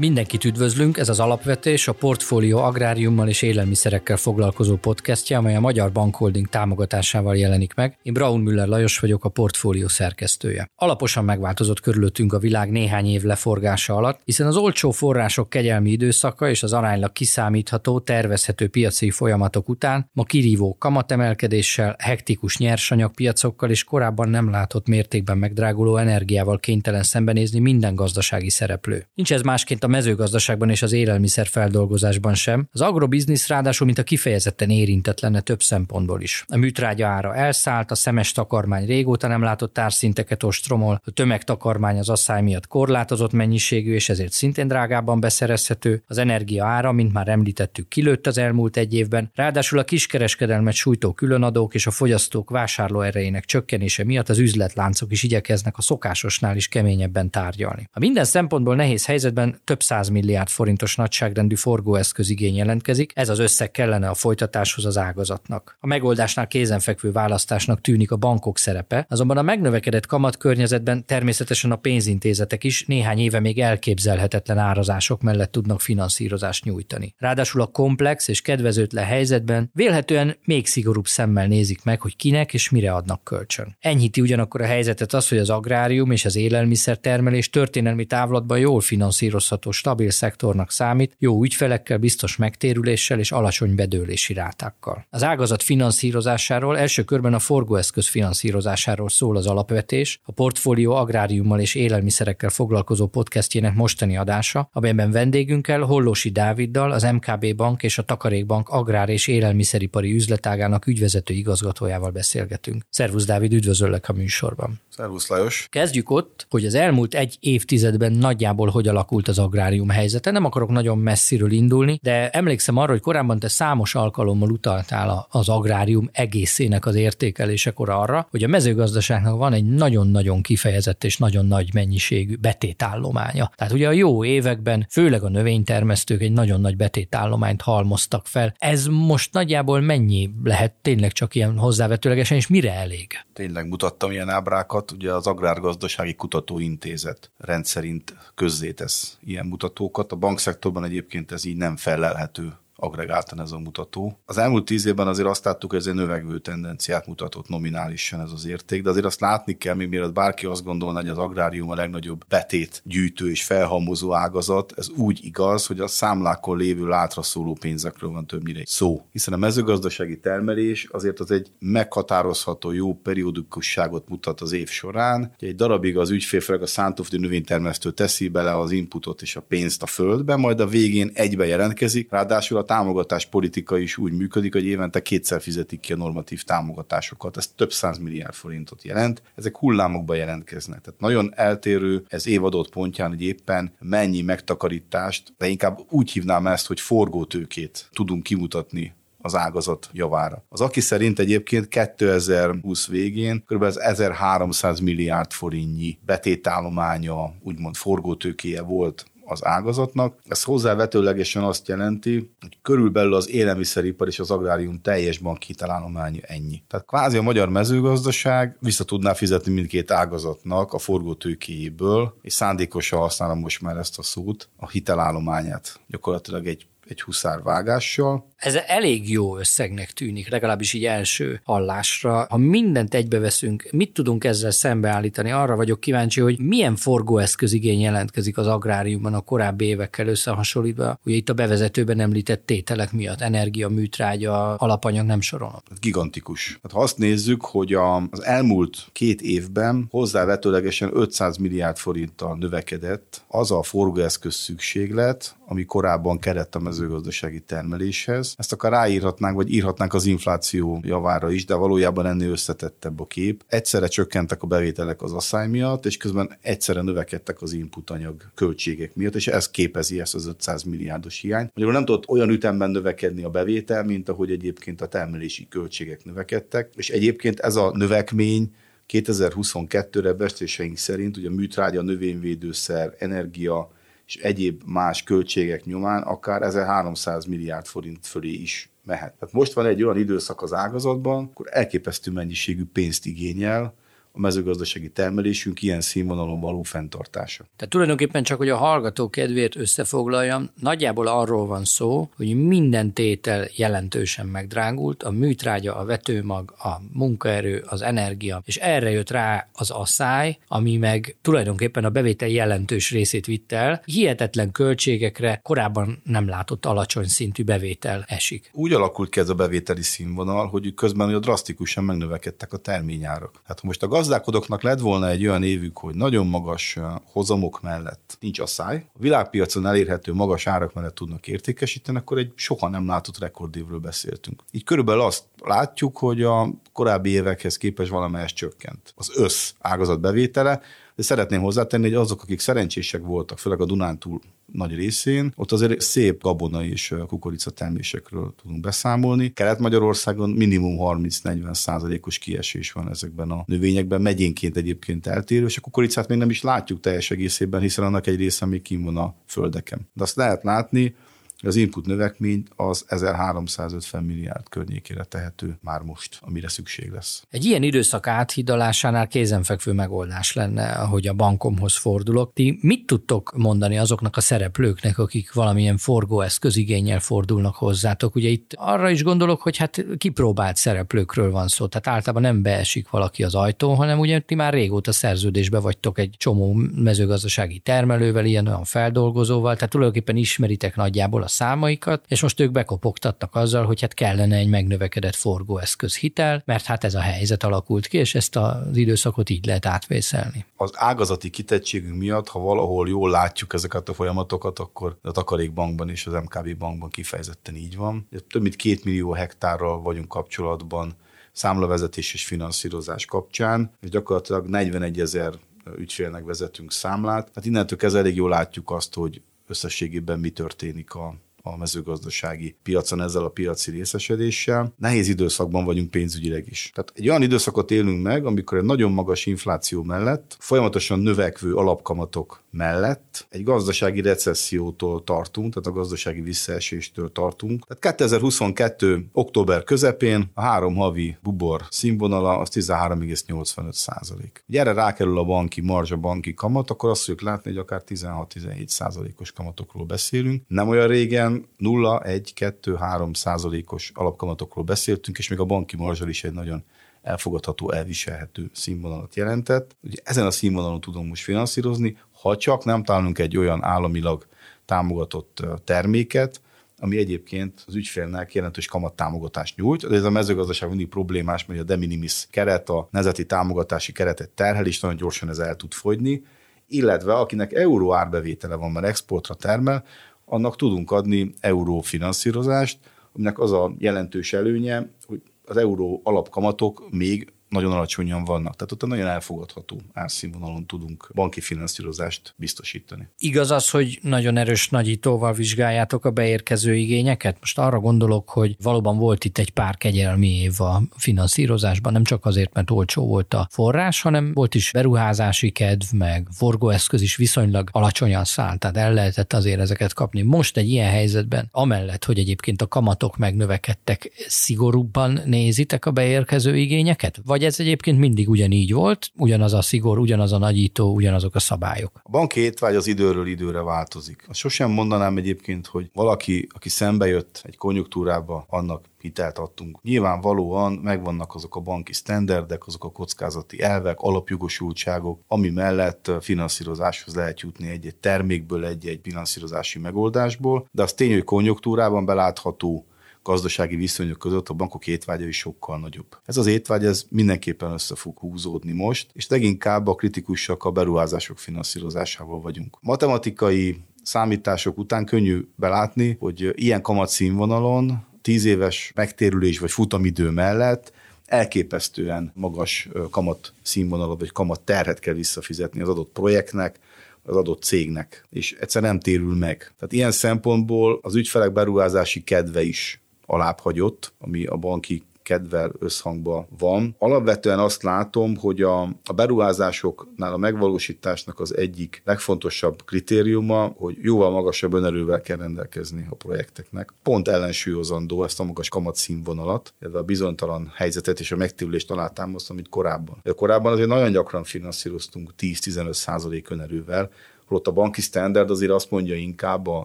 Mindenkit 0.00 0.44
üdvözlünk, 0.44 0.96
ez 0.96 1.08
az 1.08 1.20
Alapvetés, 1.20 1.88
a 1.88 1.92
Portfólió 1.92 2.58
agráriummal 2.58 3.28
és 3.28 3.42
élelmiszerekkel 3.42 4.16
foglalkozó 4.16 4.76
podcastja, 4.76 5.38
amely 5.38 5.56
a 5.56 5.60
Magyar 5.60 5.92
Bankholding 5.92 6.48
támogatásával 6.48 7.36
jelenik 7.36 7.74
meg. 7.74 7.98
Én 8.02 8.12
Braun 8.12 8.40
Müller 8.40 8.66
Lajos 8.66 8.98
vagyok, 8.98 9.24
a 9.24 9.28
Portfólió 9.28 9.88
szerkesztője. 9.88 10.70
Alaposan 10.74 11.24
megváltozott 11.24 11.80
körülöttünk 11.80 12.32
a 12.32 12.38
világ 12.38 12.70
néhány 12.70 13.06
év 13.06 13.22
leforgása 13.22 13.94
alatt, 13.94 14.20
hiszen 14.24 14.46
az 14.46 14.56
olcsó 14.56 14.90
források 14.90 15.48
kegyelmi 15.48 15.90
időszaka 15.90 16.48
és 16.48 16.62
az 16.62 16.72
aránylag 16.72 17.12
kiszámítható, 17.12 18.00
tervezhető 18.00 18.68
piaci 18.68 19.10
folyamatok 19.10 19.68
után 19.68 20.08
ma 20.12 20.24
kirívó 20.24 20.76
kamatemelkedéssel, 20.78 21.96
hektikus 21.98 22.58
nyersanyagpiacokkal 22.58 23.70
és 23.70 23.84
korábban 23.84 24.28
nem 24.28 24.50
látott 24.50 24.88
mértékben 24.88 25.38
megdráguló 25.38 25.96
energiával 25.96 26.58
kénytelen 26.58 27.02
szembenézni 27.02 27.58
minden 27.58 27.94
gazdasági 27.94 28.50
szereplő. 28.50 29.06
Nincs 29.14 29.32
ez 29.32 29.42
másként 29.42 29.84
a 29.84 29.88
mezőgazdaságban 29.90 30.70
és 30.70 30.82
az 30.82 30.92
élelmiszer 30.92 31.46
feldolgozásban 31.46 32.34
sem. 32.34 32.68
Az 32.72 32.80
agrobiznisz 32.80 33.48
ráadásul, 33.48 33.86
mint 33.86 33.98
a 33.98 34.02
kifejezetten 34.02 34.70
érintett 34.70 35.20
lenne 35.20 35.40
több 35.40 35.62
szempontból 35.62 36.20
is. 36.20 36.44
A 36.48 36.56
műtrágya 36.56 37.06
ára 37.06 37.34
elszállt, 37.34 37.90
a 37.90 37.94
szemes 37.94 38.32
takarmány 38.32 38.86
régóta 38.86 39.26
nem 39.26 39.42
látott 39.42 39.72
társzinteket 39.72 40.42
ostromol, 40.42 41.00
a 41.04 41.10
tömegtakarmány 41.10 41.98
az 41.98 42.08
asszály 42.08 42.42
miatt 42.42 42.66
korlátozott 42.66 43.32
mennyiségű 43.32 43.94
és 43.94 44.08
ezért 44.08 44.32
szintén 44.32 44.68
drágábban 44.68 45.20
beszerezhető, 45.20 46.02
az 46.06 46.18
energia 46.18 46.64
ára, 46.64 46.92
mint 46.92 47.12
már 47.12 47.28
említettük, 47.28 47.88
kilőtt 47.88 48.26
az 48.26 48.38
elmúlt 48.38 48.76
egy 48.76 48.94
évben, 48.94 49.30
ráadásul 49.34 49.78
a 49.78 49.84
kiskereskedelmet 49.84 50.74
sújtó 50.74 51.12
különadók 51.12 51.74
és 51.74 51.86
a 51.86 51.90
fogyasztók 51.90 52.50
vásárlóerejének 52.50 53.44
csökkenése 53.44 54.04
miatt 54.04 54.28
az 54.28 54.38
üzletláncok 54.38 55.12
is 55.12 55.22
igyekeznek 55.22 55.78
a 55.78 55.82
szokásosnál 55.82 56.56
is 56.56 56.68
keményebben 56.68 57.30
tárgyalni. 57.30 57.88
A 57.92 57.98
minden 57.98 58.24
szempontból 58.24 58.76
nehéz 58.76 59.06
helyzetben 59.06 59.60
több 59.64 59.79
száz 59.82 60.08
milliárd 60.08 60.48
forintos 60.48 60.96
nagyságrendű 60.96 61.54
forgóeszközigény 61.54 62.56
jelentkezik, 62.56 63.12
ez 63.14 63.28
az 63.28 63.38
összeg 63.38 63.70
kellene 63.70 64.08
a 64.08 64.14
folytatáshoz 64.14 64.84
az 64.84 64.98
ágazatnak. 64.98 65.76
A 65.80 65.86
megoldásnál 65.86 66.46
kézenfekvő 66.46 67.12
választásnak 67.12 67.80
tűnik 67.80 68.10
a 68.10 68.16
bankok 68.16 68.58
szerepe, 68.58 69.06
azonban 69.08 69.36
a 69.36 69.42
megnövekedett 69.42 70.06
kamatkörnyezetben 70.06 71.06
természetesen 71.06 71.70
a 71.72 71.76
pénzintézetek 71.76 72.64
is 72.64 72.84
néhány 72.86 73.18
éve 73.18 73.40
még 73.40 73.58
elképzelhetetlen 73.58 74.58
árazások 74.58 75.22
mellett 75.22 75.52
tudnak 75.52 75.80
finanszírozást 75.80 76.64
nyújtani. 76.64 77.14
Ráadásul 77.18 77.60
a 77.60 77.66
komplex 77.66 78.28
és 78.28 78.40
kedvezőtlen 78.40 79.04
helyzetben 79.04 79.70
vélhetően 79.74 80.36
még 80.44 80.66
szigorúbb 80.66 81.06
szemmel 81.06 81.46
nézik 81.46 81.84
meg, 81.84 82.00
hogy 82.00 82.16
kinek 82.16 82.54
és 82.54 82.70
mire 82.70 82.92
adnak 82.92 83.24
kölcsön. 83.24 83.76
Enyhíti 83.80 84.20
ugyanakkor 84.20 84.60
a 84.60 84.66
helyzetet 84.66 85.12
az, 85.12 85.28
hogy 85.28 85.38
az 85.38 85.50
agrárium 85.50 86.10
és 86.10 86.24
az 86.24 86.36
élelmiszer 86.36 86.98
termelés 86.98 87.50
történelmi 87.50 88.04
távlatban 88.04 88.58
jól 88.58 88.80
finanszírozható 88.80 89.69
fenntartható, 89.70 89.72
stabil 89.72 90.10
szektornak 90.10 90.70
számít, 90.70 91.16
jó 91.18 91.42
ügyfelekkel, 91.42 91.98
biztos 91.98 92.36
megtérüléssel 92.36 93.18
és 93.18 93.32
alacsony 93.32 93.74
bedőlési 93.74 94.32
rátákkal. 94.32 95.06
Az 95.10 95.22
ágazat 95.22 95.62
finanszírozásáról 95.62 96.78
első 96.78 97.04
körben 97.04 97.34
a 97.34 97.38
forgóeszköz 97.38 98.08
finanszírozásáról 98.08 99.08
szól 99.08 99.36
az 99.36 99.46
alapvetés, 99.46 100.20
a 100.24 100.32
portfólió 100.32 100.94
agráriummal 100.94 101.60
és 101.60 101.74
élelmiszerekkel 101.74 102.50
foglalkozó 102.50 103.06
podcastjének 103.06 103.74
mostani 103.74 104.16
adása, 104.16 104.68
amelyben 104.72 105.10
vendégünkkel 105.10 105.80
Hollósi 105.80 106.30
Dáviddal, 106.30 106.92
az 106.92 107.02
MKB 107.02 107.54
Bank 107.56 107.82
és 107.82 107.98
a 107.98 108.02
Takarékbank 108.02 108.68
agrár 108.68 109.08
és 109.08 109.26
élelmiszeripari 109.26 110.14
üzletágának 110.14 110.86
ügyvezető 110.86 111.34
igazgatójával 111.34 112.10
beszélgetünk. 112.10 112.84
Szervusz 112.90 113.24
Dávid, 113.24 113.52
üdvözöllek 113.52 114.08
a 114.08 114.12
műsorban. 114.12 114.80
Szervusz 115.00 115.28
Lajos. 115.28 115.66
Kezdjük 115.70 116.10
ott, 116.10 116.46
hogy 116.50 116.64
az 116.64 116.74
elmúlt 116.74 117.14
egy 117.14 117.36
évtizedben 117.40 118.12
nagyjából 118.12 118.68
hogy 118.68 118.88
alakult 118.88 119.28
az 119.28 119.38
agrárium 119.38 119.88
helyzete. 119.88 120.30
Nem 120.30 120.44
akarok 120.44 120.70
nagyon 120.70 120.98
messziről 120.98 121.50
indulni, 121.50 121.98
de 122.02 122.30
emlékszem 122.30 122.76
arra, 122.76 122.92
hogy 122.92 123.00
korábban 123.00 123.38
te 123.38 123.48
számos 123.48 123.94
alkalommal 123.94 124.50
utaltál 124.50 125.26
az 125.30 125.48
agrárium 125.48 126.08
egészének 126.12 126.86
az 126.86 126.94
értékelésekor 126.94 127.88
arra, 127.90 128.26
hogy 128.30 128.42
a 128.42 128.48
mezőgazdaságnak 128.48 129.36
van 129.36 129.52
egy 129.52 129.64
nagyon-nagyon 129.64 130.42
kifejezett 130.42 131.04
és 131.04 131.16
nagyon 131.18 131.46
nagy 131.46 131.74
mennyiségű 131.74 132.36
betétállománya. 132.36 133.50
Tehát 133.56 133.72
ugye 133.72 133.88
a 133.88 133.92
jó 133.92 134.24
években, 134.24 134.86
főleg 134.90 135.22
a 135.22 135.28
növénytermesztők 135.28 136.22
egy 136.22 136.32
nagyon 136.32 136.60
nagy 136.60 136.76
betétállományt 136.76 137.62
halmoztak 137.62 138.26
fel. 138.26 138.54
Ez 138.58 138.86
most 138.86 139.32
nagyjából 139.32 139.80
mennyi 139.80 140.30
lehet 140.44 140.72
tényleg 140.82 141.12
csak 141.12 141.34
ilyen 141.34 141.58
hozzávetőlegesen, 141.58 142.36
és 142.36 142.46
mire 142.46 142.72
elég? 142.72 143.06
Tényleg 143.32 143.68
mutattam 143.68 144.10
ilyen 144.10 144.28
ábrákat, 144.28 144.89
ugye 144.92 145.12
az 145.14 145.26
Agrárgazdasági 145.26 146.14
Kutatóintézet 146.14 147.30
rendszerint 147.38 148.14
közzétesz 148.34 149.18
ilyen 149.24 149.46
mutatókat. 149.46 150.12
A 150.12 150.16
bankszektorban 150.16 150.84
egyébként 150.84 151.32
ez 151.32 151.44
így 151.44 151.56
nem 151.56 151.76
felelhető 151.76 152.52
agregáltan 152.80 153.40
ez 153.40 153.52
a 153.52 153.58
mutató. 153.58 154.18
Az 154.24 154.38
elmúlt 154.38 154.64
tíz 154.64 154.86
évben 154.86 155.06
azért 155.06 155.28
azt 155.28 155.44
láttuk, 155.44 155.70
hogy 155.70 155.78
ez 155.78 155.86
egy 155.86 155.94
növekvő 155.94 156.38
tendenciát 156.38 157.06
mutatott 157.06 157.48
nominálisan 157.48 158.20
ez 158.20 158.32
az 158.32 158.46
érték, 158.46 158.82
de 158.82 158.90
azért 158.90 159.04
azt 159.04 159.20
látni 159.20 159.56
kell, 159.56 159.74
még 159.74 159.88
mielőtt 159.88 160.12
bárki 160.12 160.46
azt 160.46 160.64
gondolna, 160.64 161.00
hogy 161.00 161.08
az 161.08 161.18
agrárium 161.18 161.70
a 161.70 161.74
legnagyobb 161.74 162.24
betét 162.28 162.82
gyűjtő 162.84 163.30
és 163.30 163.44
felhalmozó 163.44 164.14
ágazat, 164.14 164.72
ez 164.76 164.88
úgy 164.88 165.24
igaz, 165.24 165.66
hogy 165.66 165.80
a 165.80 165.86
számlákon 165.86 166.56
lévő 166.56 166.86
látra 166.86 167.22
szóló 167.22 167.56
pénzekről 167.60 168.10
van 168.10 168.26
többnyire 168.26 168.62
szó. 168.64 169.06
Hiszen 169.12 169.34
a 169.34 169.36
mezőgazdasági 169.36 170.20
termelés 170.20 170.88
azért 170.90 171.20
az 171.20 171.30
egy 171.30 171.50
meghatározható 171.58 172.72
jó 172.72 172.94
periódikusságot 172.94 174.08
mutat 174.08 174.40
az 174.40 174.52
év 174.52 174.68
során. 174.68 175.34
Egy 175.38 175.54
darabig 175.54 175.98
az 175.98 176.10
ügyfél, 176.10 176.40
főleg 176.40 176.62
a 176.62 176.66
szántóföldi 176.66 177.24
növénytermesztő 177.24 177.90
teszi 177.90 178.28
bele 178.28 178.58
az 178.58 178.70
inputot 178.70 179.22
és 179.22 179.36
a 179.36 179.40
pénzt 179.40 179.82
a 179.82 179.86
földbe, 179.86 180.36
majd 180.36 180.60
a 180.60 180.66
végén 180.66 181.10
egybe 181.14 181.46
jelentkezik, 181.46 182.10
ráadásul 182.10 182.58
a 182.58 182.64
támogatás 182.70 183.26
politika 183.26 183.78
is 183.78 183.96
úgy 183.96 184.12
működik, 184.12 184.52
hogy 184.52 184.64
évente 184.64 185.02
kétszer 185.02 185.40
fizetik 185.40 185.80
ki 185.80 185.92
a 185.92 185.96
normatív 185.96 186.42
támogatásokat. 186.42 187.36
Ez 187.36 187.46
több 187.46 187.72
száz 187.72 187.98
milliárd 187.98 188.34
forintot 188.34 188.82
jelent. 188.82 189.22
Ezek 189.34 189.56
hullámokban 189.56 190.16
jelentkeznek. 190.16 190.80
Tehát 190.80 191.00
nagyon 191.00 191.32
eltérő 191.34 192.04
ez 192.08 192.26
évadott 192.26 192.70
pontján, 192.70 193.08
hogy 193.08 193.22
éppen 193.22 193.72
mennyi 193.78 194.22
megtakarítást, 194.22 195.32
de 195.38 195.46
inkább 195.46 195.78
úgy 195.88 196.10
hívnám 196.10 196.46
ezt, 196.46 196.66
hogy 196.66 196.80
forgótőkét 196.80 197.88
tudunk 197.92 198.22
kimutatni 198.22 198.94
az 199.18 199.34
ágazat 199.34 199.88
javára. 199.92 200.44
Az 200.48 200.60
aki 200.60 200.80
szerint 200.80 201.18
egyébként 201.18 201.68
2020 201.68 202.86
végén 202.86 203.44
kb. 203.46 203.62
1300 203.62 204.78
milliárd 204.78 205.30
forintnyi 205.30 205.98
betétállománya, 206.06 207.34
úgymond 207.42 207.76
forgótőkéje 207.76 208.62
volt 208.62 209.04
az 209.30 209.44
ágazatnak. 209.44 210.18
Ez 210.28 210.42
hozzávetőlegesen 210.42 211.42
azt 211.42 211.68
jelenti, 211.68 212.30
hogy 212.40 212.58
körülbelül 212.62 213.14
az 213.14 213.30
élelmiszeripar 213.30 214.08
és 214.08 214.18
az 214.18 214.30
agrárium 214.30 214.80
teljes 214.82 215.18
bankhitelállománya 215.18 216.20
ennyi. 216.22 216.62
Tehát 216.68 216.86
kvázi 216.86 217.16
a 217.16 217.22
magyar 217.22 217.48
mezőgazdaság 217.48 218.56
vissza 218.60 218.84
tudná 218.84 219.12
fizetni 219.12 219.52
mindkét 219.52 219.90
ágazatnak 219.90 220.72
a 220.72 220.78
forgótőkéjéből, 220.78 222.14
és 222.22 222.32
szándékosan 222.32 222.98
használom 222.98 223.38
most 223.38 223.62
már 223.62 223.76
ezt 223.76 223.98
a 223.98 224.02
szót, 224.02 224.48
a 224.56 224.68
hitelállományát. 224.68 225.80
Gyakorlatilag 225.86 226.46
egy 226.46 226.66
egy 226.90 227.02
huszár 227.02 227.42
vágással. 227.42 228.28
Ez 228.40 228.54
elég 228.66 229.10
jó 229.10 229.38
összegnek 229.38 229.90
tűnik, 229.90 230.28
legalábbis 230.28 230.72
így 230.72 230.84
első 230.84 231.40
hallásra. 231.44 232.26
Ha 232.28 232.36
mindent 232.36 232.94
egybeveszünk, 232.94 233.68
mit 233.72 233.92
tudunk 233.92 234.24
ezzel 234.24 234.50
szembeállítani? 234.50 235.30
Arra 235.30 235.56
vagyok 235.56 235.80
kíváncsi, 235.80 236.20
hogy 236.20 236.38
milyen 236.38 236.76
forgóeszközigény 236.76 237.80
jelentkezik 237.80 238.38
az 238.38 238.46
agráriumban 238.46 239.14
a 239.14 239.20
korábbi 239.20 239.64
évekkel 239.64 240.06
összehasonlítva. 240.06 240.98
Ugye 241.04 241.16
itt 241.16 241.28
a 241.28 241.32
bevezetőben 241.32 242.00
említett 242.00 242.46
tételek 242.46 242.92
miatt, 242.92 243.20
energia, 243.20 243.68
műtrágya, 243.68 244.54
alapanyag 244.54 245.06
nem 245.06 245.20
sorolnak. 245.20 245.62
Gigantikus. 245.80 246.58
Hát 246.62 246.72
ha 246.72 246.80
azt 246.80 246.98
nézzük, 246.98 247.44
hogy 247.44 247.72
az 247.72 248.24
elmúlt 248.24 248.86
két 248.92 249.22
évben 249.22 249.86
hozzávetőlegesen 249.90 250.90
500 250.92 251.36
milliárd 251.36 251.76
forinttal 251.76 252.36
növekedett 252.36 253.24
az 253.28 253.50
a 253.50 253.62
forgóeszköz 253.62 254.34
szükséglet, 254.34 255.36
ami 255.46 255.64
korábban 255.64 256.18
kerett 256.18 256.54
a 256.54 256.58
mezőgazdasági 256.58 257.40
termeléshez. 257.40 258.29
Ezt 258.36 258.52
akár 258.52 258.72
ráírhatnánk, 258.72 259.36
vagy 259.36 259.52
írhatnánk 259.52 259.94
az 259.94 260.06
infláció 260.06 260.80
javára 260.82 261.30
is, 261.30 261.44
de 261.44 261.54
valójában 261.54 262.06
ennél 262.06 262.30
összetettebb 262.30 263.00
a 263.00 263.06
kép. 263.06 263.44
Egyszerre 263.46 263.86
csökkentek 263.86 264.42
a 264.42 264.46
bevételek 264.46 265.02
az 265.02 265.12
asszály 265.12 265.48
miatt, 265.48 265.86
és 265.86 265.96
közben 265.96 266.38
egyszerre 266.40 266.82
növekedtek 266.82 267.42
az 267.42 267.52
inputanyag 267.52 268.22
költségek 268.34 268.94
miatt, 268.94 269.14
és 269.14 269.26
ez 269.26 269.50
képezi 269.50 270.00
ezt 270.00 270.14
az 270.14 270.26
500 270.26 270.62
milliárdos 270.62 271.20
hiányt. 271.20 271.50
Magyarul 271.54 271.74
nem 271.74 271.84
tudott 271.84 272.08
olyan 272.08 272.30
ütemben 272.30 272.70
növekedni 272.70 273.22
a 273.22 273.30
bevétel, 273.30 273.84
mint 273.84 274.08
ahogy 274.08 274.30
egyébként 274.30 274.80
a 274.80 274.88
termelési 274.88 275.48
költségek 275.48 276.04
növekedtek, 276.04 276.72
és 276.76 276.90
egyébként 276.90 277.40
ez 277.40 277.56
a 277.56 277.72
növekmény 277.74 278.54
2022-re 278.88 280.12
beszéléseink 280.12 280.76
szerint 280.76 281.16
ugye 281.16 281.30
műtrágya, 281.30 281.82
növényvédőszer, 281.82 282.94
energia, 282.98 283.72
és 284.10 284.16
egyéb 284.16 284.62
más 284.66 285.02
költségek 285.02 285.64
nyomán 285.64 286.02
akár 286.02 286.42
1300 286.42 287.24
milliárd 287.24 287.66
forint 287.66 288.06
fölé 288.06 288.32
is 288.32 288.70
mehet. 288.84 289.14
Tehát 289.14 289.34
most 289.34 289.52
van 289.52 289.66
egy 289.66 289.82
olyan 289.82 289.98
időszak 289.98 290.42
az 290.42 290.52
ágazatban, 290.52 291.24
akkor 291.24 291.46
elképesztő 291.50 292.10
mennyiségű 292.10 292.64
pénzt 292.72 293.06
igényel, 293.06 293.74
a 294.12 294.20
mezőgazdasági 294.20 294.90
termelésünk 294.90 295.62
ilyen 295.62 295.80
színvonalon 295.80 296.40
való 296.40 296.62
fenntartása. 296.62 297.44
Tehát 297.56 297.72
tulajdonképpen 297.72 298.22
csak, 298.22 298.38
hogy 298.38 298.48
a 298.48 298.56
hallgató 298.56 299.10
kedvéért 299.10 299.56
összefoglaljam, 299.56 300.50
nagyjából 300.60 301.06
arról 301.06 301.46
van 301.46 301.64
szó, 301.64 302.10
hogy 302.16 302.46
minden 302.46 302.92
tétel 302.92 303.48
jelentősen 303.56 304.26
megdrágult, 304.26 305.02
a 305.02 305.10
műtrágya, 305.10 305.76
a 305.76 305.84
vetőmag, 305.84 306.54
a 306.58 306.82
munkaerő, 306.92 307.64
az 307.66 307.82
energia, 307.82 308.42
és 308.44 308.56
erre 308.56 308.90
jött 308.90 309.10
rá 309.10 309.48
az 309.52 309.70
asszály, 309.70 310.38
ami 310.48 310.76
meg 310.76 311.16
tulajdonképpen 311.22 311.84
a 311.84 311.90
bevétel 311.90 312.28
jelentős 312.28 312.90
részét 312.90 313.26
vitt 313.26 313.52
el, 313.52 313.82
hihetetlen 313.84 314.52
költségekre 314.52 315.40
korábban 315.42 316.02
nem 316.04 316.28
látott 316.28 316.66
alacsony 316.66 317.06
szintű 317.06 317.44
bevétel 317.44 318.04
esik. 318.06 318.50
Úgy 318.52 318.72
alakult 318.72 319.10
ki 319.10 319.20
ez 319.20 319.28
a 319.28 319.34
bevételi 319.34 319.82
színvonal, 319.82 320.46
hogy 320.46 320.74
közben 320.74 321.10
hogy 321.10 321.20
drasztikusan 321.20 321.84
megnövekedtek 321.84 322.52
a 322.52 322.56
terményárak. 322.56 323.40
Hát 323.44 323.62
most 323.62 323.82
a 323.82 323.88
gazdálkodóknak 324.00 324.62
lett 324.62 324.80
volna 324.80 325.08
egy 325.08 325.26
olyan 325.26 325.42
évük, 325.42 325.78
hogy 325.78 325.94
nagyon 325.94 326.26
magas 326.26 326.78
hozamok 327.12 327.60
mellett 327.60 328.16
nincs 328.20 328.38
a 328.38 328.46
száj, 328.46 328.84
a 328.92 328.98
világpiacon 328.98 329.66
elérhető 329.66 330.12
magas 330.12 330.46
árak 330.46 330.74
mellett 330.74 330.94
tudnak 330.94 331.26
értékesíteni, 331.26 331.98
akkor 331.98 332.18
egy 332.18 332.32
soha 332.34 332.68
nem 332.68 332.86
látott 332.86 333.18
rekordévről 333.18 333.78
beszéltünk. 333.78 334.42
Így 334.50 334.64
körülbelül 334.64 335.02
azt 335.02 335.24
látjuk, 335.42 335.98
hogy 335.98 336.22
a 336.22 336.48
korábbi 336.72 337.10
évekhez 337.10 337.56
képest 337.56 337.90
valamelyest 337.90 338.36
csökkent. 338.36 338.92
Az 338.96 339.10
össz 339.14 339.52
ágazat 339.58 340.00
bevétele, 340.00 340.60
de 341.00 341.06
szeretném 341.06 341.40
hozzátenni, 341.40 341.84
hogy 341.84 341.94
azok, 341.94 342.22
akik 342.22 342.40
szerencsések 342.40 343.02
voltak, 343.02 343.38
főleg 343.38 343.60
a 343.60 343.64
Dunántúl 343.64 344.20
nagy 344.52 344.74
részén, 344.74 345.32
ott 345.36 345.52
azért 345.52 345.80
szép 345.80 346.22
gabona 346.22 346.64
és 346.64 346.94
kukorica 347.06 347.50
termésekről 347.50 348.34
tudunk 348.42 348.60
beszámolni. 348.60 349.32
Kelet-Magyarországon 349.32 350.30
minimum 350.30 350.76
30-40 350.78 351.54
százalékos 351.54 352.18
kiesés 352.18 352.72
van 352.72 352.88
ezekben 352.90 353.30
a 353.30 353.42
növényekben, 353.46 354.02
megyénként 354.02 354.56
egyébként 354.56 355.06
eltérő, 355.06 355.44
és 355.44 355.56
a 355.56 355.60
kukoricát 355.60 356.08
még 356.08 356.18
nem 356.18 356.30
is 356.30 356.42
látjuk 356.42 356.80
teljes 356.80 357.10
egészében, 357.10 357.60
hiszen 357.60 357.84
annak 357.84 358.06
egy 358.06 358.16
része 358.16 358.46
még 358.46 358.62
kim 358.62 358.82
van 358.82 358.96
a 358.96 359.14
földeken. 359.26 359.88
De 359.92 360.02
azt 360.02 360.16
lehet 360.16 360.42
látni, 360.42 360.94
az 361.42 361.56
input 361.56 361.86
növekmény 361.86 362.42
az 362.56 362.84
1350 362.88 364.04
milliárd 364.04 364.48
környékére 364.48 365.04
tehető 365.04 365.58
már 365.62 365.80
most, 365.80 366.18
amire 366.20 366.48
szükség 366.48 366.90
lesz. 366.90 367.24
Egy 367.30 367.44
ilyen 367.44 367.62
időszak 367.62 368.06
áthidalásánál 368.06 369.06
kézenfekvő 369.08 369.72
megoldás 369.72 370.32
lenne, 370.32 370.72
ahogy 370.72 371.06
a 371.06 371.12
bankomhoz 371.12 371.76
fordulok. 371.76 372.32
Ti 372.32 372.58
mit 372.60 372.86
tudtok 372.86 373.32
mondani 373.36 373.78
azoknak 373.78 374.16
a 374.16 374.20
szereplőknek, 374.20 374.98
akik 374.98 375.32
valamilyen 375.32 375.76
forgóeszközigényel 375.76 377.00
fordulnak 377.00 377.54
hozzátok? 377.54 378.14
Ugye 378.14 378.28
itt 378.28 378.52
arra 378.56 378.90
is 378.90 379.02
gondolok, 379.02 379.42
hogy 379.42 379.56
hát 379.56 379.84
kipróbált 379.98 380.56
szereplőkről 380.56 381.30
van 381.30 381.48
szó, 381.48 381.66
tehát 381.66 381.86
általában 381.86 382.22
nem 382.22 382.42
beesik 382.42 382.90
valaki 382.90 383.24
az 383.24 383.34
ajtón, 383.34 383.76
hanem 383.76 383.98
ugye 383.98 384.20
ti 384.20 384.34
már 384.34 384.52
régóta 384.52 384.92
szerződésbe 384.92 385.58
vagytok 385.58 385.98
egy 385.98 386.14
csomó 386.18 386.52
mezőgazdasági 386.74 387.58
termelővel, 387.58 388.24
ilyen 388.24 388.46
olyan 388.46 388.64
feldolgozóval, 388.64 389.54
tehát 389.54 389.70
tulajdonképpen 389.70 390.16
ismeritek 390.16 390.76
nagyjából 390.76 391.22
a 391.22 391.28
számaikat, 391.30 392.04
és 392.08 392.22
most 392.22 392.40
ők 392.40 392.50
bekopogtattak 392.50 393.34
azzal, 393.34 393.64
hogy 393.64 393.80
hát 393.80 393.94
kellene 393.94 394.36
egy 394.36 394.48
megnövekedett 394.48 395.14
forgóeszköz 395.14 395.96
hitel, 395.96 396.42
mert 396.44 396.64
hát 396.64 396.84
ez 396.84 396.94
a 396.94 397.00
helyzet 397.00 397.42
alakult 397.42 397.86
ki, 397.86 397.98
és 397.98 398.14
ezt 398.14 398.36
az 398.36 398.76
időszakot 398.76 399.30
így 399.30 399.46
lehet 399.46 399.66
átvészelni. 399.66 400.44
Az 400.56 400.70
ágazati 400.74 401.30
kitettségünk 401.30 401.96
miatt, 401.96 402.28
ha 402.28 402.38
valahol 402.38 402.88
jól 402.88 403.10
látjuk 403.10 403.54
ezeket 403.54 403.88
a 403.88 403.94
folyamatokat, 403.94 404.58
akkor 404.58 404.98
a 405.02 405.10
Takarékbankban 405.10 405.88
és 405.88 406.06
az 406.06 406.12
MKB 406.12 406.56
bankban 406.56 406.90
kifejezetten 406.90 407.56
így 407.56 407.76
van. 407.76 408.08
Több 408.28 408.42
mint 408.42 408.56
két 408.56 408.84
millió 408.84 409.12
hektárral 409.12 409.82
vagyunk 409.82 410.08
kapcsolatban 410.08 410.94
számlavezetés 411.32 412.14
és 412.14 412.24
finanszírozás 412.24 413.04
kapcsán, 413.04 413.70
és 413.80 413.88
gyakorlatilag 413.88 414.46
41 414.46 415.00
ezer 415.00 415.32
ügyfélnek 415.78 416.24
vezetünk 416.24 416.72
számlát. 416.72 417.30
Hát 417.34 417.46
innentől 417.46 417.78
kezdve 417.78 418.00
elég 418.00 418.14
jól 418.14 418.28
látjuk 418.28 418.70
azt, 418.70 418.94
hogy 418.94 419.22
összességében 419.50 420.20
mi 420.20 420.30
történik 420.30 420.94
a, 420.94 421.14
a 421.42 421.56
mezőgazdasági 421.56 422.56
piacon 422.62 423.00
ezzel 423.00 423.24
a 423.24 423.28
piaci 423.28 423.70
részesedéssel. 423.70 424.72
Nehéz 424.76 425.08
időszakban 425.08 425.64
vagyunk 425.64 425.90
pénzügyileg 425.90 426.46
is. 426.48 426.70
Tehát 426.74 426.92
egy 426.94 427.08
olyan 427.08 427.22
időszakot 427.22 427.70
élünk 427.70 428.02
meg, 428.02 428.26
amikor 428.26 428.58
egy 428.58 428.64
nagyon 428.64 428.92
magas 428.92 429.26
infláció 429.26 429.82
mellett, 429.82 430.36
folyamatosan 430.38 430.98
növekvő 430.98 431.54
alapkamatok 431.54 432.42
mellett 432.50 433.26
egy 433.28 433.44
gazdasági 433.44 434.00
recessziótól 434.00 435.04
tartunk, 435.04 435.54
tehát 435.54 435.68
a 435.68 435.72
gazdasági 435.72 436.20
visszaeséstől 436.20 437.12
tartunk. 437.12 437.66
Tehát 437.66 437.96
2022. 437.96 439.08
október 439.12 439.64
közepén 439.64 440.30
a 440.34 440.40
három 440.40 440.74
havi 440.74 441.16
bubor 441.22 441.62
színvonala 441.68 442.38
az 442.38 442.48
13,85 442.52 443.72
százalék. 443.72 444.44
Erre 444.52 444.72
rákerül 444.72 445.18
a 445.18 445.24
banki 445.24 445.60
marzs, 445.60 445.90
a 445.90 445.96
banki 445.96 446.34
kamat, 446.34 446.70
akkor 446.70 446.90
azt 446.90 447.00
fogjuk 447.00 447.20
látni, 447.20 447.50
hogy 447.50 447.60
akár 447.60 447.82
16-17 447.88 448.66
százalékos 448.66 449.32
kamatokról 449.32 449.84
beszélünk. 449.84 450.42
Nem 450.48 450.68
olyan 450.68 450.86
régen 450.86 451.29
0, 451.56 452.00
1, 452.00 452.32
2, 452.34 452.74
3 452.74 453.12
százalékos 453.12 453.90
alapkamatokról 453.94 454.64
beszéltünk, 454.64 455.18
és 455.18 455.28
még 455.28 455.40
a 455.40 455.44
banki 455.44 455.76
marzsal 455.76 456.08
is 456.08 456.24
egy 456.24 456.32
nagyon 456.32 456.64
elfogadható, 457.02 457.70
elviselhető 457.70 458.50
színvonalat 458.52 459.16
jelentett. 459.16 459.76
Ugye 459.82 459.96
ezen 460.04 460.26
a 460.26 460.30
színvonalon 460.30 460.80
tudunk 460.80 461.08
most 461.08 461.22
finanszírozni, 461.22 461.96
ha 462.22 462.36
csak 462.36 462.64
nem 462.64 462.82
találunk 462.82 463.18
egy 463.18 463.36
olyan 463.36 463.62
államilag 463.64 464.26
támogatott 464.64 465.42
terméket, 465.64 466.40
ami 466.78 466.96
egyébként 466.96 467.64
az 467.66 467.74
ügyfélnek 467.74 468.34
jelentős 468.34 468.66
kamattámogatást 468.66 469.56
nyújt. 469.56 469.88
De 469.88 469.94
ez 469.94 470.04
a 470.04 470.10
mezőgazdaság 470.10 470.68
mindig 470.68 470.88
problémás, 470.88 471.46
mert 471.46 471.60
a 471.60 471.64
de 471.64 471.76
minimis 471.76 472.26
keret, 472.30 472.68
a 472.68 472.88
nezeti 472.90 473.26
támogatási 473.26 473.92
keretet 473.92 474.30
terhel, 474.30 474.66
és 474.66 474.80
nagyon 474.80 474.96
gyorsan 474.96 475.28
ez 475.28 475.38
el 475.38 475.56
tud 475.56 475.72
fogyni. 475.72 476.22
Illetve 476.68 477.14
akinek 477.14 477.52
euró 477.52 477.94
árbevétele 477.94 478.54
van, 478.54 478.70
mert 478.70 478.86
exportra 478.86 479.34
termel, 479.34 479.84
annak 480.30 480.56
tudunk 480.56 480.90
adni 480.90 481.34
euró 481.40 481.80
finanszírozást, 481.80 482.78
aminek 483.12 483.38
az 483.38 483.52
a 483.52 483.74
jelentős 483.78 484.32
előnye, 484.32 484.90
hogy 485.06 485.22
az 485.44 485.56
euró 485.56 486.00
alapkamatok 486.04 486.90
még 486.90 487.32
nagyon 487.50 487.72
alacsonyan 487.72 488.24
vannak. 488.24 488.56
Tehát 488.56 488.72
ott 488.72 488.86
nagyon 488.86 489.06
elfogadható 489.06 489.80
árszínvonalon 489.92 490.66
tudunk 490.66 491.10
banki 491.14 491.40
finanszírozást 491.40 492.34
biztosítani. 492.36 493.08
Igaz 493.18 493.50
az, 493.50 493.70
hogy 493.70 493.98
nagyon 494.02 494.36
erős 494.36 494.68
nagyítóval 494.68 495.32
vizsgáljátok 495.32 496.04
a 496.04 496.10
beérkező 496.10 496.74
igényeket? 496.74 497.36
Most 497.40 497.58
arra 497.58 497.78
gondolok, 497.80 498.28
hogy 498.28 498.56
valóban 498.62 498.98
volt 498.98 499.24
itt 499.24 499.38
egy 499.38 499.50
pár 499.50 499.76
kegyelmi 499.76 500.28
év 500.28 500.60
a 500.60 500.82
finanszírozásban, 500.96 501.92
nem 501.92 502.04
csak 502.04 502.24
azért, 502.24 502.54
mert 502.54 502.70
olcsó 502.70 503.06
volt 503.06 503.34
a 503.34 503.48
forrás, 503.50 504.00
hanem 504.02 504.32
volt 504.34 504.54
is 504.54 504.70
beruházási 504.72 505.50
kedv, 505.50 505.92
meg 505.92 506.28
forgóeszköz 506.36 507.02
is 507.02 507.16
viszonylag 507.16 507.68
alacsonyan 507.72 508.24
szállt, 508.24 508.58
tehát 508.58 508.76
el 508.76 508.92
lehetett 508.92 509.32
azért 509.32 509.60
ezeket 509.60 509.92
kapni. 509.92 510.22
Most 510.22 510.56
egy 510.56 510.68
ilyen 510.68 510.90
helyzetben, 510.90 511.48
amellett, 511.50 512.04
hogy 512.04 512.18
egyébként 512.18 512.62
a 512.62 512.66
kamatok 512.66 513.16
megnövekedtek, 513.16 514.10
szigorúbban 514.28 515.20
nézitek 515.24 515.86
a 515.86 515.90
beérkező 515.90 516.56
igényeket? 516.56 517.20
Vagy 517.24 517.39
vagy 517.40 517.48
ez 517.48 517.60
egyébként 517.60 517.98
mindig 517.98 518.28
ugyanígy 518.28 518.72
volt, 518.72 519.10
ugyanaz 519.16 519.52
a 519.52 519.62
szigor, 519.62 519.98
ugyanaz 519.98 520.32
a 520.32 520.38
nagyító, 520.38 520.94
ugyanazok 520.94 521.34
a 521.34 521.38
szabályok? 521.38 522.00
A 522.02 522.10
banki 522.10 522.40
étvágy 522.40 522.74
az 522.74 522.86
időről 522.86 523.26
időre 523.26 523.62
változik. 523.62 524.24
Azt 524.28 524.38
sosem 524.38 524.70
mondanám 524.70 525.16
egyébként, 525.16 525.66
hogy 525.66 525.90
valaki, 525.92 526.48
aki 526.54 526.68
szembe 526.68 527.06
jött 527.06 527.40
egy 527.44 527.56
konjunktúrába, 527.56 528.44
annak 528.48 528.84
hitelt 529.00 529.38
adtunk. 529.38 529.78
Nyilvánvalóan 529.82 530.72
megvannak 530.72 531.34
azok 531.34 531.56
a 531.56 531.60
banki 531.60 531.92
sztenderdek, 531.92 532.66
azok 532.66 532.84
a 532.84 532.90
kockázati 532.90 533.62
elvek, 533.62 534.00
alapjogosultságok, 534.00 535.20
ami 535.26 535.48
mellett 535.48 536.10
finanszírozáshoz 536.20 537.14
lehet 537.14 537.40
jutni 537.40 537.68
egy-egy 537.68 537.96
termékből, 537.96 538.64
egy-egy 538.64 539.00
finanszírozási 539.02 539.78
megoldásból, 539.78 540.66
de 540.72 540.82
az 540.82 540.92
tény, 540.92 541.12
hogy 541.12 541.24
konjunktúrában 541.24 542.04
belátható 542.04 542.84
gazdasági 543.22 543.76
viszonyok 543.76 544.18
között 544.18 544.48
a 544.48 544.54
bankok 544.54 544.86
étvágya 544.86 545.26
is 545.26 545.38
sokkal 545.38 545.78
nagyobb. 545.78 546.16
Ez 546.24 546.36
az 546.36 546.46
étvágy 546.46 546.84
ez 546.84 547.04
mindenképpen 547.08 547.72
össze 547.72 547.94
fog 547.94 548.18
húzódni 548.18 548.72
most, 548.72 549.10
és 549.12 549.28
leginkább 549.28 549.86
a 549.86 549.94
kritikusak 549.94 550.64
a 550.64 550.70
beruházások 550.70 551.38
finanszírozásával 551.38 552.40
vagyunk. 552.40 552.76
Matematikai 552.80 553.80
számítások 554.02 554.78
után 554.78 555.04
könnyű 555.04 555.48
belátni, 555.56 556.16
hogy 556.18 556.52
ilyen 556.54 556.82
kamatszínvonalon 556.82 558.06
tíz 558.22 558.44
éves 558.44 558.92
megtérülés 558.94 559.58
vagy 559.58 559.70
futamidő 559.70 560.30
mellett 560.30 560.92
elképesztően 561.30 562.32
magas 562.34 562.88
kamat 563.10 563.52
színvonalat 563.62 564.18
vagy 564.18 564.32
kamat 564.32 564.60
terhet 564.60 564.98
kell 564.98 565.14
visszafizetni 565.14 565.80
az 565.80 565.88
adott 565.88 566.12
projektnek, 566.12 566.78
az 567.22 567.36
adott 567.36 567.62
cégnek, 567.62 568.24
és 568.30 568.52
egyszer 568.60 568.82
nem 568.82 569.00
térül 569.00 569.34
meg. 569.34 569.58
Tehát 569.58 569.92
ilyen 569.92 570.12
szempontból 570.12 570.98
az 571.02 571.14
ügyfelek 571.14 571.52
beruházási 571.52 572.22
kedve 572.22 572.62
is 572.62 573.00
alább 573.30 573.60
hagyott, 573.60 574.12
ami 574.18 574.44
a 574.44 574.56
banki 574.56 575.02
kedvel 575.22 575.72
összhangban 575.78 576.46
van. 576.58 576.94
Alapvetően 576.98 577.58
azt 577.58 577.82
látom, 577.82 578.36
hogy 578.36 578.62
a, 578.62 578.82
a 578.82 579.12
beruházásoknál 579.14 580.32
a 580.32 580.36
megvalósításnak 580.36 581.40
az 581.40 581.56
egyik 581.56 582.02
legfontosabb 582.04 582.84
kritériuma, 582.84 583.74
hogy 583.76 583.96
jóval 584.00 584.30
magasabb 584.30 584.72
önerővel 584.72 585.20
kell 585.20 585.36
rendelkezni 585.36 586.06
a 586.10 586.14
projekteknek. 586.14 586.92
Pont 587.02 587.28
ellensúlyozandó 587.28 588.24
ezt 588.24 588.40
a 588.40 588.44
magas 588.44 588.68
kamatszínvonalat, 588.68 589.74
illetve 589.80 589.98
a 589.98 590.02
bizonytalan 590.02 590.72
helyzetet 590.74 591.20
és 591.20 591.32
a 591.32 591.36
megtérülést 591.36 591.90
alátámasztom, 591.90 592.56
mint 592.56 592.68
korábban. 592.68 593.16
De 593.22 593.32
korábban 593.32 593.72
azért 593.72 593.88
nagyon 593.88 594.12
gyakran 594.12 594.44
finanszíroztunk 594.44 595.30
10-15 595.38 595.92
százalék 595.92 596.50
önerővel, 596.50 597.10
holott 597.50 597.66
a 597.66 597.72
banki 597.72 598.00
standard 598.00 598.50
azért 598.50 598.70
azt 598.70 598.90
mondja 598.90 599.14
inkább 599.14 599.66
a 599.66 599.82